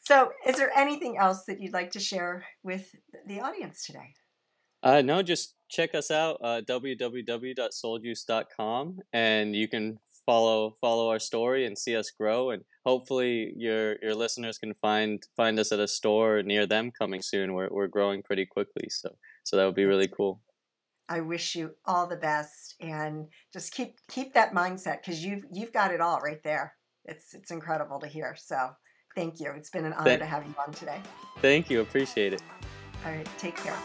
so, 0.10 0.32
is 0.44 0.56
there 0.56 0.76
anything 0.76 1.18
else 1.18 1.44
that 1.46 1.62
you'd 1.62 1.74
like 1.74 1.92
to 1.92 2.00
share 2.00 2.44
with 2.64 2.96
the 3.28 3.42
audience 3.42 3.86
today? 3.86 4.16
Uh, 4.82 5.04
no, 5.04 5.22
just 5.22 5.54
check 5.70 5.94
us 5.94 6.10
out 6.10 6.40
uh, 6.44 6.62
www.seouljuice.com 6.68 9.00
and 9.14 9.56
you 9.56 9.68
can 9.68 10.00
follow 10.26 10.74
follow 10.82 11.10
our 11.10 11.20
story 11.20 11.68
and 11.68 11.78
see 11.78 11.96
us 11.96 12.10
grow 12.12 12.50
and 12.50 12.64
hopefully 12.86 13.54
your 13.56 13.98
your 14.02 14.16
listeners 14.16 14.58
can 14.58 14.74
find 14.74 15.28
find 15.38 15.60
us 15.60 15.72
at 15.72 15.80
a 15.80 15.88
store 15.88 16.42
near 16.42 16.66
them 16.66 16.92
coming 16.92 17.22
soon 17.22 17.54
we're, 17.54 17.70
we're 17.72 17.88
growing 17.88 18.24
pretty 18.24 18.46
quickly 18.46 18.90
so 18.90 19.10
so 19.44 19.58
that 19.58 19.66
would 19.66 19.76
be 19.76 19.86
really 19.86 20.08
cool 20.08 20.42
I 21.10 21.22
wish 21.22 21.56
you 21.56 21.72
all 21.86 22.06
the 22.06 22.16
best 22.16 22.76
and 22.80 23.26
just 23.52 23.74
keep 23.74 23.98
keep 24.08 24.36
that 24.36 24.54
mindset 24.54 25.02
because 25.02 25.26
you've 25.26 25.44
you've 25.52 25.74
got 25.74 25.92
it 25.92 26.02
all 26.02 26.20
right 26.20 26.44
there. 26.44 26.76
It's 27.06 27.34
it's 27.34 27.50
incredible 27.50 28.00
to 28.02 28.08
hear. 28.08 28.36
So 28.38 28.70
Thank 29.16 29.40
you. 29.40 29.52
It's 29.56 29.70
been 29.70 29.86
an 29.86 29.94
honor 29.94 30.06
Thank, 30.06 30.20
to 30.22 30.26
have 30.26 30.46
you 30.46 30.54
on 30.66 30.74
today. 30.74 31.02
Thank 31.40 31.70
you. 31.70 31.82
Appreciate 31.82 32.34
it. 32.34 32.42
All 33.06 33.12
right. 33.12 33.28
Take 33.38 33.56
care. 33.58 33.76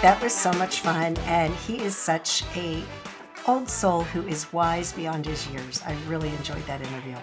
That 0.00 0.22
was 0.22 0.32
so 0.32 0.52
much 0.52 0.80
fun, 0.80 1.16
and 1.26 1.52
he 1.54 1.80
is 1.80 1.96
such 1.96 2.44
a 2.54 2.84
old 3.48 3.68
soul 3.68 4.02
who 4.04 4.24
is 4.28 4.52
wise 4.52 4.92
beyond 4.92 5.26
his 5.26 5.48
years. 5.48 5.82
I 5.84 5.96
really 6.06 6.28
enjoyed 6.28 6.64
that 6.66 6.80
interview. 6.80 7.16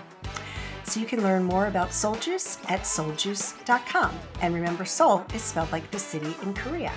So 0.84 1.00
you 1.00 1.06
can 1.06 1.24
learn 1.24 1.44
more 1.44 1.68
about 1.68 1.94
Seoul 1.94 2.16
Juice 2.16 2.58
at 2.68 2.82
seouljuice.com. 2.82 4.12
And 4.42 4.54
remember, 4.54 4.86
Seoul 4.86 5.24
is 5.34 5.42
spelled 5.42 5.72
like 5.72 5.90
the 5.90 6.00
city 6.00 6.36
in 6.44 6.54
Korea. 6.54 6.92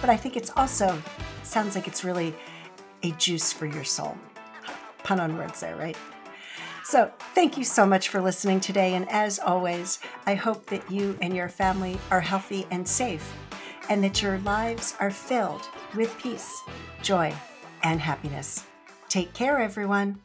But 0.00 0.08
I 0.08 0.16
think 0.16 0.36
it's 0.36 0.50
also 0.56 1.02
sounds 1.42 1.74
like 1.74 1.88
it's 1.88 2.04
really 2.04 2.34
a 3.02 3.12
juice 3.12 3.52
for 3.52 3.66
your 3.66 3.84
soul. 3.84 4.16
Pun 5.04 5.20
on 5.20 5.36
words 5.36 5.60
there, 5.60 5.76
right? 5.76 5.96
So, 6.84 7.12
thank 7.34 7.58
you 7.58 7.64
so 7.64 7.84
much 7.84 8.08
for 8.08 8.20
listening 8.20 8.60
today. 8.60 8.94
And 8.94 9.08
as 9.10 9.38
always, 9.38 9.98
I 10.26 10.34
hope 10.34 10.66
that 10.66 10.90
you 10.90 11.18
and 11.20 11.36
your 11.36 11.48
family 11.48 11.98
are 12.10 12.20
healthy 12.20 12.66
and 12.70 12.88
safe, 12.88 13.30
and 13.90 14.02
that 14.02 14.22
your 14.22 14.38
lives 14.38 14.94
are 14.98 15.10
filled 15.10 15.68
with 15.94 16.16
peace, 16.18 16.62
joy, 17.02 17.34
and 17.82 18.00
happiness. 18.00 18.64
Take 19.08 19.34
care, 19.34 19.58
everyone. 19.58 20.20